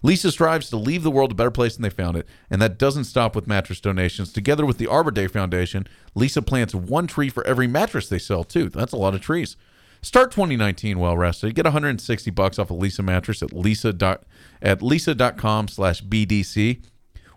Leesa 0.03 0.31
strives 0.31 0.69
to 0.69 0.77
leave 0.77 1.03
the 1.03 1.11
world 1.11 1.31
a 1.31 1.35
better 1.35 1.49
place 1.49 1.75
than 1.75 1.83
they 1.83 1.89
found 1.89 2.17
it, 2.17 2.27
and 2.49 2.61
that 2.61 2.77
doesn't 2.77 3.05
stop 3.05 3.35
with 3.35 3.47
mattress 3.47 3.79
donations. 3.79 4.33
Together 4.33 4.65
with 4.65 4.77
the 4.77 4.87
Arbor 4.87 5.11
Day 5.11 5.27
Foundation, 5.27 5.87
Leesa 6.15 6.45
plants 6.45 6.75
one 6.75 7.07
tree 7.07 7.29
for 7.29 7.47
every 7.47 7.67
mattress 7.67 8.09
they 8.09 8.19
sell, 8.19 8.43
too. 8.43 8.69
That's 8.69 8.93
a 8.93 8.97
lot 8.97 9.15
of 9.15 9.21
trees. 9.21 9.55
Start 10.01 10.29
2019 10.31 10.99
well 10.99 11.17
rested. 11.17 11.55
Get 11.55 11.65
160 11.65 12.29
bucks 12.31 12.59
off 12.59 12.69
a 12.69 12.73
Leesa 12.73 13.03
mattress 13.03 13.41
at 13.41 13.51
leesa 13.51 13.97
dot, 13.97 14.23
at 14.61 14.79
leesa.com 14.81 15.69
slash 15.69 16.03
BDC 16.03 16.81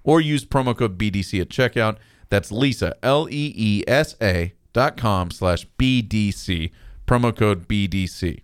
or 0.04 0.20
use 0.20 0.44
promo 0.44 0.76
code 0.76 0.98
BDC 0.98 1.40
at 1.40 1.48
checkout. 1.48 1.96
That's 2.28 2.50
Leesa, 2.52 2.92
L 3.02 3.28
E 3.30 3.52
E 3.56 3.84
S 3.88 4.16
A 4.22 4.52
dot 4.72 4.96
com 4.96 5.30
slash 5.30 5.66
BDC, 5.78 6.70
promo 7.06 7.36
code 7.36 7.66
BDC. 7.66 8.40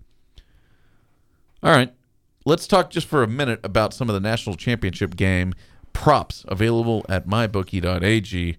All 1.62 1.72
right, 1.72 1.92
let's 2.44 2.66
talk 2.66 2.90
just 2.90 3.06
for 3.06 3.22
a 3.22 3.26
minute 3.28 3.60
about 3.64 3.94
some 3.94 4.08
of 4.08 4.14
the 4.14 4.20
national 4.20 4.56
championship 4.56 5.16
game 5.16 5.54
props 5.92 6.44
available 6.48 7.04
at 7.08 7.26
mybookie.ag. 7.26 8.56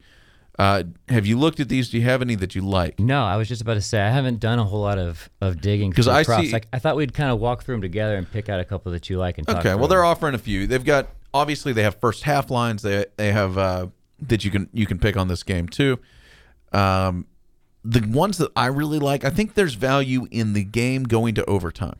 Uh, 0.60 0.84
have 1.10 1.28
you 1.28 1.38
looked 1.38 1.60
at 1.60 1.70
these? 1.70 1.90
Do 1.92 1.98
you 1.98 2.04
have 2.04 2.22
any 2.24 2.34
that 2.36 2.56
you 2.56 2.62
like? 2.64 3.00
No, 3.00 3.24
I 3.24 3.36
was 3.38 3.48
just 3.48 3.62
about 3.62 3.76
to 3.76 3.82
say 3.82 4.02
I 4.02 4.10
haven't 4.10 4.40
done 4.40 4.58
a 4.58 4.64
whole 4.64 4.82
lot 4.82 4.98
of, 4.98 5.30
of 5.40 5.62
digging 5.62 5.92
'Cause 5.92 6.06
for 6.06 6.12
I 6.12 6.24
props. 6.24 6.48
see- 6.48 6.52
Like, 6.52 6.68
I 6.74 6.80
thought 6.80 6.96
we'd 6.96 7.14
kind 7.14 7.30
of 7.30 7.40
walk 7.40 7.64
through 7.64 7.76
them 7.76 7.82
together 7.84 8.16
and 8.18 8.30
pick 8.32 8.50
out 8.50 8.60
a 8.60 8.66
couple 8.66 8.92
that 8.94 9.08
you 9.08 9.20
like 9.20 9.38
and 9.38 9.46
talk 9.46 9.58
Okay, 9.58 9.76
well 9.76 9.88
they're 9.88 10.04
offering 10.04 10.34
a 10.34 10.40
few. 10.40 10.66
They've 10.66 10.84
got 10.84 11.10
obviously 11.34 11.74
they 11.74 11.84
have 11.84 11.96
first 12.00 12.24
half 12.24 12.50
lines. 12.50 12.82
They 12.82 13.06
they 13.18 13.32
have 13.32 13.58
uh, 13.58 13.88
that 14.22 14.44
you 14.46 14.52
can 14.52 14.70
you 14.74 14.86
can 14.86 14.98
pick 15.00 15.16
on 15.18 15.28
this 15.28 15.44
game 15.44 15.68
too. 15.68 16.00
Um, 16.74 17.28
the 17.84 18.02
ones 18.02 18.38
that 18.40 18.52
I 18.56 18.66
really 18.68 19.00
like, 19.00 19.24
I 19.24 19.30
think 19.30 19.54
there's 19.54 19.76
value 19.76 20.28
in 20.32 20.54
the 20.54 20.64
game 20.64 21.04
going 21.04 21.36
to 21.36 21.46
overtime. 21.46 22.00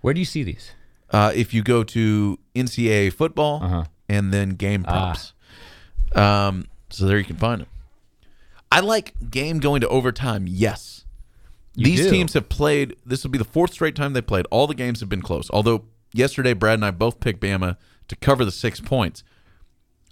Where 0.00 0.12
do 0.12 0.20
you 0.20 0.26
see 0.26 0.42
these? 0.42 0.72
Uh, 1.10 1.30
if 1.34 1.54
you 1.54 1.62
go 1.62 1.84
to 1.84 2.38
NCAA 2.56 3.12
football 3.12 3.62
Uh-huh. 3.62 3.84
and 4.08 4.32
then 4.32 4.50
game 4.50 4.84
Ah. 4.88 5.12
props, 5.12 5.32
um, 6.16 6.66
so 6.90 7.06
there 7.06 7.18
you 7.18 7.24
can 7.24 7.36
find 7.36 7.60
them. 7.60 7.68
I 8.72 8.80
like 8.80 9.14
game 9.30 9.60
going 9.60 9.80
to 9.82 9.88
overtime. 9.88 10.46
Yes, 10.48 11.04
You 11.76 11.84
these 11.84 12.00
do. 12.06 12.10
teams 12.10 12.32
have 12.32 12.48
played. 12.48 12.96
This 13.06 13.22
will 13.22 13.30
be 13.30 13.38
the 13.38 13.44
fourth 13.44 13.72
straight 13.72 13.94
time 13.94 14.12
they 14.14 14.20
played. 14.22 14.46
All 14.50 14.66
the 14.66 14.74
games 14.74 14.98
have 15.00 15.08
been 15.08 15.22
close. 15.22 15.48
Although 15.50 15.84
yesterday, 16.12 16.54
Brad 16.54 16.74
and 16.74 16.84
I 16.84 16.90
both 16.90 17.20
picked 17.20 17.40
Bama 17.40 17.76
to 18.08 18.16
cover 18.16 18.44
the 18.44 18.50
six 18.52 18.80
points. 18.80 19.24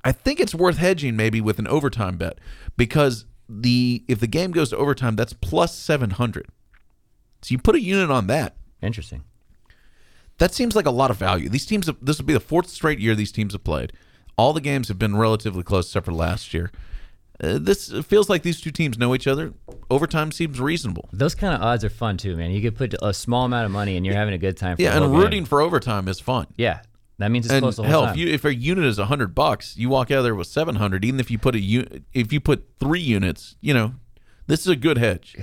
I 0.05 0.13
think 0.13 0.41
it's 0.41 0.55
worth 0.55 0.79
hedging 0.79 1.15
maybe 1.17 1.41
with 1.41 1.59
an 1.59 1.69
overtime 1.69 2.17
bet 2.17 2.39
because 2.77 3.25
the 3.49 4.03
if 4.09 4.19
the 4.21 4.27
game 4.27 4.51
goes 4.51 4.71
to 4.71 4.77
overtime, 4.77 5.17
that's 5.17 5.33
plus 5.33 5.77
seven 5.77 6.11
hundred. 6.11 6.47
So 7.43 7.53
you 7.53 7.59
put 7.59 7.75
a 7.75 7.81
unit 7.81 8.11
on 8.11 8.27
that. 8.29 8.57
Interesting. 8.81 9.25
That 10.39 10.55
seems 10.55 10.75
like 10.75 10.87
a 10.87 10.91
lot 10.91 11.11
of 11.11 11.17
value. 11.19 11.49
These 11.49 11.67
teams, 11.67 11.87
have, 11.87 11.97
this 12.01 12.19
will 12.19 12.25
be 12.25 12.33
the 12.33 12.41
fourth 12.41 12.69
straight 12.69 12.99
year 12.99 13.15
these 13.15 13.31
teams 13.33 13.53
have 13.53 13.63
played. 13.63 13.93
All 14.37 14.53
the 14.53 14.61
games 14.61 14.89
have 14.89 14.99
been 14.99 15.17
relatively 15.17 15.63
close, 15.63 15.87
except 15.87 16.07
for 16.07 16.13
last 16.13 16.53
year. 16.55 16.73
Uh, 17.43 17.59
this 17.61 17.93
feels 18.05 18.29
like 18.29 18.43
these 18.43 18.61
two 18.61 18.71
teams 18.71 18.99
know 18.99 19.15
each 19.15 19.27
other. 19.27 19.53
Overtime 19.91 20.33
seems 20.33 20.59
reasonable. 20.59 21.09
Those 21.13 21.35
kind 21.35 21.55
of 21.55 21.61
odds 21.63 21.85
are 21.85 21.91
fun 21.91 22.17
too, 22.17 22.37
man. 22.37 22.51
You 22.51 22.63
could 22.63 22.77
put 22.77 22.95
a 23.03 23.13
small 23.13 23.45
amount 23.45 23.67
of 23.67 23.73
money 23.73 23.97
and 23.97 24.07
you're 24.07 24.15
having 24.15 24.35
a 24.35 24.39
good 24.39 24.57
time. 24.57 24.77
For 24.77 24.83
Yeah, 24.83 24.97
and 24.97 25.05
game. 25.13 25.15
rooting 25.21 25.45
for 25.45 25.61
overtime 25.61 26.09
is 26.09 26.19
fun. 26.21 26.47
Yeah, 26.57 26.81
that 27.19 27.31
means 27.31 27.47
it's 27.47 27.53
and 27.55 27.63
close 27.63 27.77
the 27.77 27.83
whole 27.83 27.91
hell, 27.91 28.01
time. 28.07 28.13
if 28.15 28.17
you 28.19 28.29
if 28.29 28.45
a 28.45 28.55
unit 28.55 28.85
is 28.85 28.99
hundred 28.99 29.35
bucks, 29.35 29.77
you 29.77 29.89
walk 29.89 30.11
out 30.11 30.19
of 30.19 30.25
there 30.25 30.35
with 30.35 30.47
seven 30.49 30.77
hundred. 30.77 31.05
Even 31.05 31.21
if 31.21 31.31
you 31.31 31.39
put 31.39 31.55
a 31.55 32.03
if 32.13 32.33
you 32.33 32.41
put 32.41 32.67
three 32.81 33.01
units, 33.01 33.57
you 33.61 33.75
know, 33.75 33.95
this 34.47 34.61
is 34.61 34.69
a 34.69 34.77
good 34.77 34.99
hedge. 34.99 35.37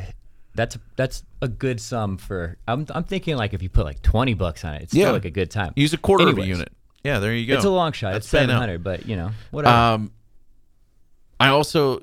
that's 0.55 0.77
that's 0.95 1.23
a 1.41 1.47
good 1.47 1.79
sum 1.79 2.17
for. 2.17 2.57
I'm 2.67 2.85
I'm 2.93 3.03
thinking 3.03 3.37
like 3.37 3.53
if 3.53 3.61
you 3.63 3.69
put 3.69 3.85
like 3.85 4.01
twenty 4.01 4.33
bucks 4.33 4.65
on 4.65 4.73
it, 4.75 4.83
it's 4.83 4.93
Yeah. 4.93 5.05
still 5.05 5.13
like 5.13 5.25
a 5.25 5.29
good 5.31 5.51
time. 5.51 5.73
Use 5.75 5.93
a 5.93 5.97
quarter 5.97 6.27
of 6.27 6.37
a 6.37 6.45
unit. 6.45 6.71
Yeah, 7.03 7.19
there 7.19 7.33
you 7.33 7.45
go. 7.47 7.55
It's 7.55 7.63
a 7.65 7.69
long 7.69 7.93
shot. 7.93 8.11
That's 8.13 8.25
it's 8.25 8.31
seven 8.31 8.55
hundred, 8.55 8.83
but 8.83 9.05
you 9.07 9.15
know 9.15 9.31
whatever. 9.51 9.73
Um, 9.75 10.11
I 11.39 11.47
also 11.49 12.01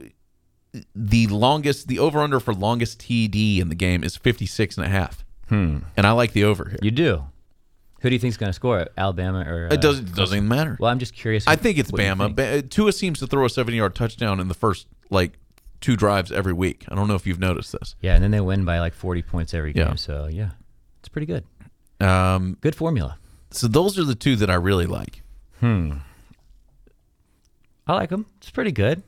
the 0.94 1.26
longest 1.26 1.88
the 1.88 1.98
over 1.98 2.20
under 2.20 2.40
for 2.40 2.54
longest 2.54 3.00
TD 3.00 3.60
in 3.60 3.68
the 3.68 3.74
game 3.74 4.04
is 4.04 4.16
56 4.16 4.76
and 4.76 4.86
a 4.86 4.88
half. 4.90 5.24
Hmm. 5.48 5.78
And 5.96 6.06
I 6.06 6.12
like 6.12 6.32
the 6.32 6.44
over 6.44 6.68
here. 6.68 6.78
you 6.82 6.90
do. 6.90 7.24
Who 8.06 8.10
do 8.10 8.14
you 8.14 8.20
think's 8.20 8.36
going 8.36 8.50
to 8.50 8.54
score 8.54 8.78
it? 8.78 8.92
Alabama 8.96 9.40
or? 9.40 9.66
Uh, 9.68 9.74
it 9.74 9.80
doesn't 9.80 10.14
doesn't 10.14 10.46
matter. 10.46 10.76
Well, 10.78 10.92
I'm 10.92 11.00
just 11.00 11.12
curious. 11.12 11.44
I 11.48 11.56
think 11.56 11.76
it's 11.76 11.90
Bama. 11.90 12.26
think. 12.26 12.36
Ba- 12.36 12.62
Tua 12.62 12.92
seems 12.92 13.18
to 13.18 13.26
throw 13.26 13.44
a 13.44 13.50
70 13.50 13.76
yard 13.76 13.96
touchdown 13.96 14.38
in 14.38 14.46
the 14.46 14.54
first 14.54 14.86
like 15.10 15.32
two 15.80 15.96
drives 15.96 16.30
every 16.30 16.52
week. 16.52 16.84
I 16.88 16.94
don't 16.94 17.08
know 17.08 17.16
if 17.16 17.26
you've 17.26 17.40
noticed 17.40 17.72
this. 17.72 17.96
Yeah, 18.00 18.14
and 18.14 18.22
then 18.22 18.30
they 18.30 18.40
win 18.40 18.64
by 18.64 18.78
like 18.78 18.94
40 18.94 19.22
points 19.22 19.54
every 19.54 19.72
game. 19.72 19.88
Yeah. 19.88 19.94
So 19.96 20.28
yeah, 20.30 20.50
it's 21.00 21.08
pretty 21.08 21.26
good. 21.26 21.42
Um, 22.00 22.56
Good 22.60 22.76
formula. 22.76 23.18
so 23.50 23.66
those 23.66 23.98
are 23.98 24.04
the 24.04 24.14
two 24.14 24.36
that 24.36 24.50
I 24.50 24.54
really 24.54 24.86
like. 24.86 25.22
Hmm. 25.58 25.94
I 27.88 27.94
like 27.94 28.10
them. 28.10 28.26
It's 28.36 28.50
pretty 28.52 28.70
good. 28.72 29.02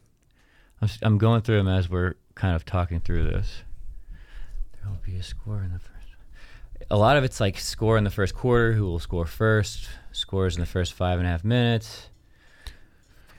I'm, 0.82 0.88
I'm 1.02 1.18
going 1.18 1.42
through 1.42 1.58
them 1.58 1.68
as 1.68 1.88
we're 1.88 2.14
kind 2.34 2.56
of 2.56 2.64
talking 2.64 2.98
through 3.00 3.24
this. 3.30 3.62
There 4.80 4.90
will 4.90 4.98
be 5.04 5.16
a 5.16 5.22
score 5.22 5.62
in 5.62 5.72
the 5.72 5.78
first. 5.78 5.97
A 6.90 6.96
lot 6.96 7.16
of 7.16 7.24
it's 7.24 7.40
like 7.40 7.58
score 7.58 7.98
in 7.98 8.04
the 8.04 8.10
first 8.10 8.34
quarter, 8.34 8.72
who 8.72 8.84
will 8.86 8.98
score 8.98 9.26
first, 9.26 9.88
scores 10.12 10.56
in 10.56 10.60
the 10.60 10.66
first 10.66 10.92
five 10.94 11.18
and 11.18 11.26
a 11.26 11.30
half 11.30 11.44
minutes, 11.44 12.08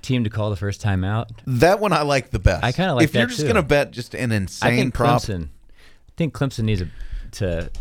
team 0.01 0.23
to 0.23 0.29
call 0.29 0.49
the 0.49 0.55
first 0.55 0.81
time 0.81 1.03
out. 1.03 1.31
That 1.47 1.79
one 1.79 1.93
I 1.93 2.01
like 2.03 2.29
the 2.31 2.39
best. 2.39 2.63
I 2.63 2.71
kinda 2.71 2.93
like 2.93 3.03
If 3.05 3.13
you're 3.15 3.25
just 3.25 3.41
too. 3.41 3.47
gonna 3.47 3.63
bet 3.63 3.91
just 3.91 4.13
an 4.13 4.31
I 4.31 4.35
insane 4.35 4.75
think 4.77 4.93
prop. 4.93 5.21
Clemson. 5.23 5.45
I 5.45 6.11
think 6.17 6.33
Clemson 6.33 6.63
needs 6.65 6.81
a, 6.81 6.87
to 7.31 7.71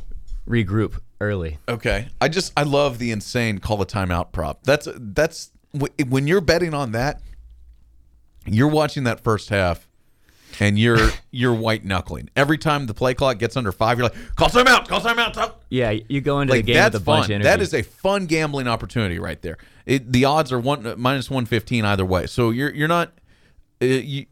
regroup 0.49 1.01
early. 1.21 1.59
Okay, 1.69 2.09
I 2.21 2.29
just 2.29 2.53
I 2.57 2.63
love 2.63 2.99
the 2.99 3.11
insane 3.11 3.59
call 3.59 3.77
the 3.77 3.87
timeout 3.87 4.33
prop. 4.33 4.63
That's 4.65 4.87
that's 4.97 5.51
when 6.07 6.27
you're 6.27 6.41
betting 6.41 6.73
on 6.73 6.93
that, 6.93 7.21
you're 8.47 8.69
watching 8.69 9.05
that 9.05 9.21
first 9.21 9.49
half, 9.51 9.88
and 10.61 10.79
you're 10.79 11.11
you're 11.31 11.55
white 11.55 11.85
knuckling 11.85 12.29
every 12.37 12.59
time 12.59 12.87
the 12.87 12.95
play 12.95 13.15
clock 13.15 13.39
gets 13.39 13.57
under 13.57 13.73
five. 13.73 13.99
You're 13.99 14.09
like 14.09 14.35
call 14.37 14.49
timeout, 14.49 14.89
call 14.89 15.01
timeout. 15.01 15.35
Call. 15.35 15.59
Yeah, 15.71 15.91
you 16.09 16.21
go 16.21 16.41
into 16.41 16.55
Like 16.55 16.65
the 16.65 16.73
game 16.73 16.77
that's 16.83 16.95
with 16.95 17.03
a 17.03 17.05
bunch 17.05 17.27
fun. 17.27 17.33
of 17.33 17.35
energy. 17.37 17.45
That 17.45 17.61
is 17.61 17.75
a 17.75 17.83
fun 17.83 18.27
gambling 18.27 18.69
opportunity 18.69 19.19
right 19.19 19.41
there. 19.43 19.59
It, 19.87 20.13
the 20.13 20.25
odds 20.25 20.53
are 20.53 20.59
one 20.61 20.95
minus 21.01 21.31
one 21.31 21.47
fifteen 21.47 21.85
either 21.85 22.05
way. 22.05 22.27
So 22.27 22.51
you're 22.51 22.75
you're 22.75 22.89
not 22.89 23.13
uh, 23.83 23.87
you 23.87 24.27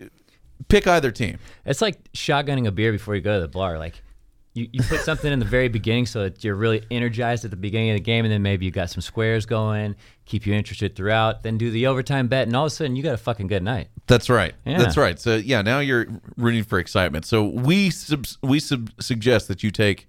pick 0.68 0.86
either 0.86 1.10
team. 1.10 1.38
It's 1.64 1.80
like 1.82 2.12
shotgunning 2.12 2.66
a 2.66 2.72
beer 2.72 2.92
before 2.92 3.14
you 3.14 3.20
go 3.20 3.34
to 3.36 3.40
the 3.40 3.48
bar. 3.48 3.78
Like 3.78 4.02
you, 4.56 4.68
you 4.72 4.82
put 4.82 5.00
something 5.00 5.32
in 5.32 5.38
the 5.38 5.44
very 5.44 5.68
beginning 5.68 6.06
so 6.06 6.24
that 6.24 6.42
you're 6.42 6.54
really 6.54 6.82
energized 6.90 7.44
at 7.44 7.50
the 7.50 7.56
beginning 7.56 7.90
of 7.90 7.96
the 7.96 8.00
game, 8.00 8.24
and 8.24 8.32
then 8.32 8.42
maybe 8.42 8.64
you 8.64 8.70
got 8.70 8.90
some 8.90 9.00
squares 9.02 9.46
going, 9.46 9.94
keep 10.24 10.46
you 10.46 10.54
interested 10.54 10.96
throughout. 10.96 11.42
Then 11.42 11.58
do 11.58 11.70
the 11.70 11.86
overtime 11.86 12.26
bet, 12.28 12.46
and 12.46 12.56
all 12.56 12.64
of 12.64 12.72
a 12.72 12.74
sudden 12.74 12.96
you 12.96 13.02
got 13.02 13.14
a 13.14 13.18
fucking 13.18 13.46
good 13.46 13.62
night. 13.62 13.88
That's 14.06 14.28
right. 14.30 14.54
Yeah. 14.64 14.78
That's 14.78 14.96
right. 14.96 15.18
So 15.20 15.36
yeah, 15.36 15.62
now 15.62 15.80
you're 15.80 16.06
rooting 16.36 16.64
for 16.64 16.78
excitement. 16.78 17.24
So 17.26 17.44
we 17.44 17.90
sub- 17.90 18.26
we 18.42 18.58
sub- 18.60 18.90
suggest 19.00 19.48
that 19.48 19.62
you 19.62 19.70
take 19.70 20.08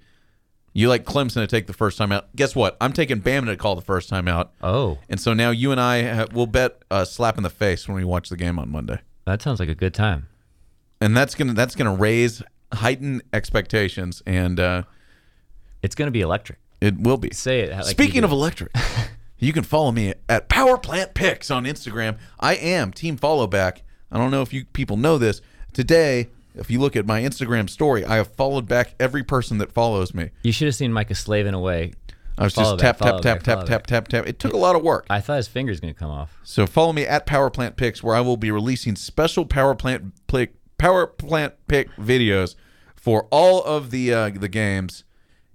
you 0.73 0.87
like 0.89 1.05
Clemson 1.05 1.35
to 1.35 1.47
take 1.47 1.65
the 1.65 1.73
first 1.73 1.97
time 1.97 2.11
out. 2.11 2.33
Guess 2.35 2.55
what? 2.55 2.77
I'm 2.79 2.93
taking 2.93 3.19
Bama 3.19 3.47
to 3.47 3.57
call 3.57 3.75
the 3.75 3.81
first 3.81 4.09
time 4.09 4.27
out. 4.27 4.53
Oh, 4.61 4.99
And 5.09 5.19
so 5.19 5.33
now 5.33 5.49
you 5.49 5.71
and 5.71 5.81
I 5.81 6.25
will 6.33 6.45
bet 6.45 6.83
a 6.91 7.03
slap 7.05 7.35
in 7.37 7.43
the 7.43 7.49
face 7.49 7.87
when 7.87 7.95
we 7.97 8.03
watch 8.03 8.29
the 8.29 8.37
game 8.37 8.59
on 8.59 8.69
Monday. 8.69 8.99
that 9.25 9.41
sounds 9.41 9.59
like 9.59 9.69
a 9.69 9.75
good 9.75 9.93
time. 9.95 10.27
And 11.01 11.17
that's 11.17 11.33
gonna 11.35 11.53
that's 11.53 11.75
gonna 11.75 11.95
raise 11.95 12.43
heightened 12.73 13.23
expectations, 13.33 14.21
and 14.25 14.59
uh, 14.59 14.83
It's 15.81 15.95
gonna 15.95 16.11
be 16.11 16.21
electric. 16.21 16.59
it 16.81 16.99
will 16.99 17.17
be. 17.17 17.29
Say 17.31 17.61
it. 17.61 17.71
Like 17.71 17.85
you 17.85 17.91
Speaking 17.91 18.21
do. 18.21 18.25
of 18.25 18.31
electric, 18.31 18.71
you 19.39 19.53
can 19.53 19.63
follow 19.63 19.91
me 19.91 20.13
at 20.29 20.49
Power 20.49 20.77
Plant 20.77 21.13
Picks 21.13 21.49
on 21.51 21.65
Instagram. 21.65 22.17
I 22.39 22.55
am 22.55 22.91
Team 22.91 23.17
Follow 23.17 23.47
Back. 23.47 23.83
I 24.11 24.17
don't 24.17 24.31
know 24.31 24.41
if 24.41 24.53
you 24.53 24.65
people 24.65 24.97
know 24.97 25.17
this. 25.17 25.41
Today, 25.73 26.29
if 26.55 26.71
you 26.71 26.79
look 26.79 26.95
at 26.95 27.05
my 27.05 27.21
Instagram 27.21 27.69
story, 27.69 28.03
I 28.05 28.15
have 28.15 28.33
followed 28.35 28.67
back 28.67 28.95
every 28.99 29.23
person 29.23 29.57
that 29.59 29.71
follows 29.71 30.13
me. 30.13 30.31
you 30.43 30.51
should 30.51 30.65
have 30.67 30.75
seen 30.75 30.91
Micah 30.93 31.15
slaving 31.15 31.53
away. 31.53 31.93
I 32.39 32.43
was 32.43 32.53
Follow 32.53 32.77
just 32.77 32.83
back, 32.83 32.97
tap, 32.97 32.99
tap, 32.99 33.07
follow 33.09 33.21
tap, 33.21 33.37
back, 33.37 33.43
tap, 33.43 33.55
follow 33.55 33.65
tap, 33.67 33.87
tap, 33.87 34.07
tap. 34.09 34.27
It 34.27 34.37
took 34.37 34.53
a 34.53 34.57
lot 34.57 34.75
of 34.75 34.83
work. 34.83 35.07
I 35.09 35.19
thought 35.21 35.37
his 35.37 35.47
finger's 35.47 35.79
gonna 35.79 35.95
come 35.95 36.11
off. 36.11 36.37
So 36.43 36.67
follow 36.67 36.93
me 36.93 37.03
at 37.03 37.25
Power 37.25 37.49
Plant 37.49 37.77
Picks, 37.77 38.03
where 38.03 38.15
I 38.15 38.21
will 38.21 38.37
be 38.37 38.51
releasing 38.51 38.95
special 38.95 39.43
Power 39.43 39.73
Plant 39.73 40.13
pick, 40.27 40.53
Power 40.77 41.07
Plant 41.07 41.53
Pick 41.67 41.89
videos 41.95 42.55
for 42.95 43.27
all 43.31 43.63
of 43.63 43.91
the 43.91 44.13
uh, 44.13 44.29
the 44.29 44.47
games, 44.47 45.03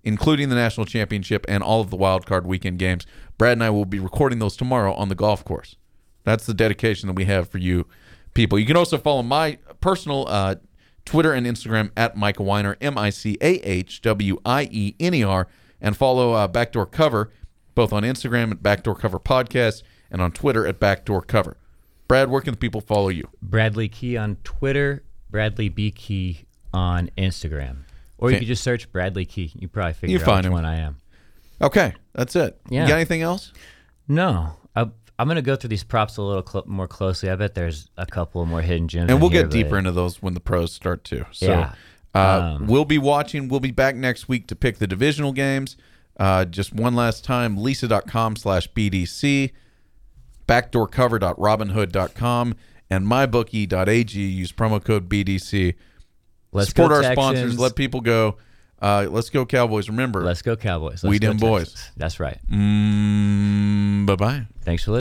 including 0.04 0.48
the 0.48 0.54
national 0.54 0.86
championship 0.86 1.44
and 1.48 1.62
all 1.62 1.80
of 1.80 1.90
the 1.90 1.96
wild 1.96 2.26
card 2.26 2.46
weekend 2.46 2.78
games. 2.78 3.06
Brad 3.38 3.52
and 3.52 3.64
I 3.64 3.70
will 3.70 3.84
be 3.84 3.98
recording 3.98 4.38
those 4.38 4.56
tomorrow 4.56 4.94
on 4.94 5.08
the 5.08 5.14
golf 5.14 5.44
course. 5.44 5.76
That's 6.24 6.46
the 6.46 6.54
dedication 6.54 7.08
that 7.08 7.14
we 7.14 7.24
have 7.24 7.48
for 7.48 7.58
you 7.58 7.86
people. 8.34 8.58
You 8.58 8.66
can 8.66 8.76
also 8.76 8.98
follow 8.98 9.22
my 9.22 9.58
personal 9.80 10.26
uh, 10.28 10.56
Twitter 11.04 11.32
and 11.32 11.46
Instagram 11.46 11.90
at 11.96 12.16
Micah 12.16 12.42
Wiener, 12.42 12.76
M 12.80 12.96
I 12.96 13.10
C 13.10 13.36
A 13.40 13.54
H 13.60 14.02
W 14.02 14.38
I 14.44 14.68
E 14.70 14.94
N 15.00 15.14
E 15.14 15.24
R, 15.24 15.48
and 15.80 15.96
follow 15.96 16.32
uh, 16.32 16.48
Backdoor 16.48 16.86
Cover 16.86 17.30
both 17.74 17.92
on 17.92 18.02
Instagram 18.02 18.50
at 18.50 18.62
Backdoor 18.62 18.94
Cover 18.94 19.18
Podcast 19.18 19.82
and 20.10 20.20
on 20.20 20.32
Twitter 20.32 20.66
at 20.66 20.78
Backdoor 20.78 21.22
Cover. 21.22 21.56
Brad, 22.08 22.30
where 22.30 22.40
can 22.40 22.52
the 22.52 22.58
people 22.58 22.80
follow 22.80 23.08
you? 23.08 23.28
Bradley 23.40 23.88
Key 23.88 24.16
on 24.16 24.36
Twitter, 24.44 25.02
Bradley 25.32 25.68
B 25.68 25.90
Key 25.90 26.44
on 26.72 27.10
Instagram, 27.18 27.78
or 28.18 28.30
you 28.30 28.36
Okay. 28.36 28.44
could 28.44 28.48
just 28.48 28.62
search 28.62 28.90
Bradley 28.92 29.24
Key. 29.24 29.50
You 29.56 29.66
probably 29.66 29.94
figure 29.94 30.14
You 30.16 30.20
out 30.20 30.26
find 30.26 30.36
which 30.38 30.46
him. 30.46 30.52
one 30.52 30.64
I 30.64 30.76
am. 30.76 30.96
Okay, 31.60 31.92
that's 32.14 32.36
it. 32.36 32.60
Yeah. 32.70 32.82
You 32.82 32.88
got 32.88 32.94
anything 32.96 33.22
else? 33.22 33.52
No, 34.06 34.52
I, 34.76 34.82
I'm 35.18 35.26
gonna 35.28 35.42
go 35.42 35.56
through 35.56 35.70
these 35.70 35.82
props 35.84 36.18
a 36.18 36.22
little 36.22 36.46
cl- 36.46 36.64
more 36.68 36.86
closely. 36.86 37.30
I 37.30 37.36
bet 37.36 37.54
there's 37.54 37.88
a 37.96 38.06
couple 38.06 38.44
more 38.46 38.62
hidden 38.62 38.86
gems, 38.88 39.10
And 39.10 39.20
we'll 39.20 39.30
here, 39.30 39.42
get 39.42 39.50
deeper 39.50 39.76
into 39.78 39.90
those 39.92 40.22
when 40.22 40.34
the 40.34 40.40
pros 40.40 40.72
start 40.72 41.02
too. 41.04 41.24
So 41.32 41.46
Yeah. 41.46 41.72
uh, 42.14 42.54
Um, 42.58 42.66
we'll 42.66 42.84
be 42.84 42.98
watching. 42.98 43.48
We'll 43.48 43.60
be 43.60 43.70
back 43.70 43.96
next 43.96 44.28
week 44.28 44.46
to 44.48 44.54
pick 44.56 44.76
the 44.78 44.86
divisional 44.86 45.32
games. 45.32 45.76
Uh, 46.20 46.44
just 46.44 46.74
one 46.74 46.94
last 46.94 47.24
time, 47.24 47.56
leesa.com 47.56 48.36
slash 48.36 48.68
BDC, 48.74 49.52
backdoorcover.robinhood.com, 50.46 52.54
and 52.92 53.06
mybookie.ag. 53.06 54.18
Use 54.20 54.52
promo 54.52 54.82
code 54.84 55.08
BDC. 55.08 55.74
Let's 56.52 56.68
Support 56.68 56.90
go 56.90 56.94
our 56.96 57.02
Texans. 57.02 57.14
sponsors. 57.16 57.58
Let 57.58 57.74
people 57.76 58.00
go. 58.02 58.36
Uh, 58.80 59.06
let's 59.08 59.30
go 59.30 59.46
Cowboys. 59.46 59.88
Remember, 59.88 60.22
Let's 60.22 60.42
go 60.42 60.56
Cowboys. 60.56 61.02
Let's 61.04 61.10
We 61.10 61.18
them 61.18 61.36
boys. 61.38 61.90
That's 61.96 62.18
right. 62.20 62.38
mm, 62.50 64.04
bye 64.06 64.16
bye. 64.16 64.46
Thanks 64.62 64.84
for 64.84 64.90
listening. 64.90 65.00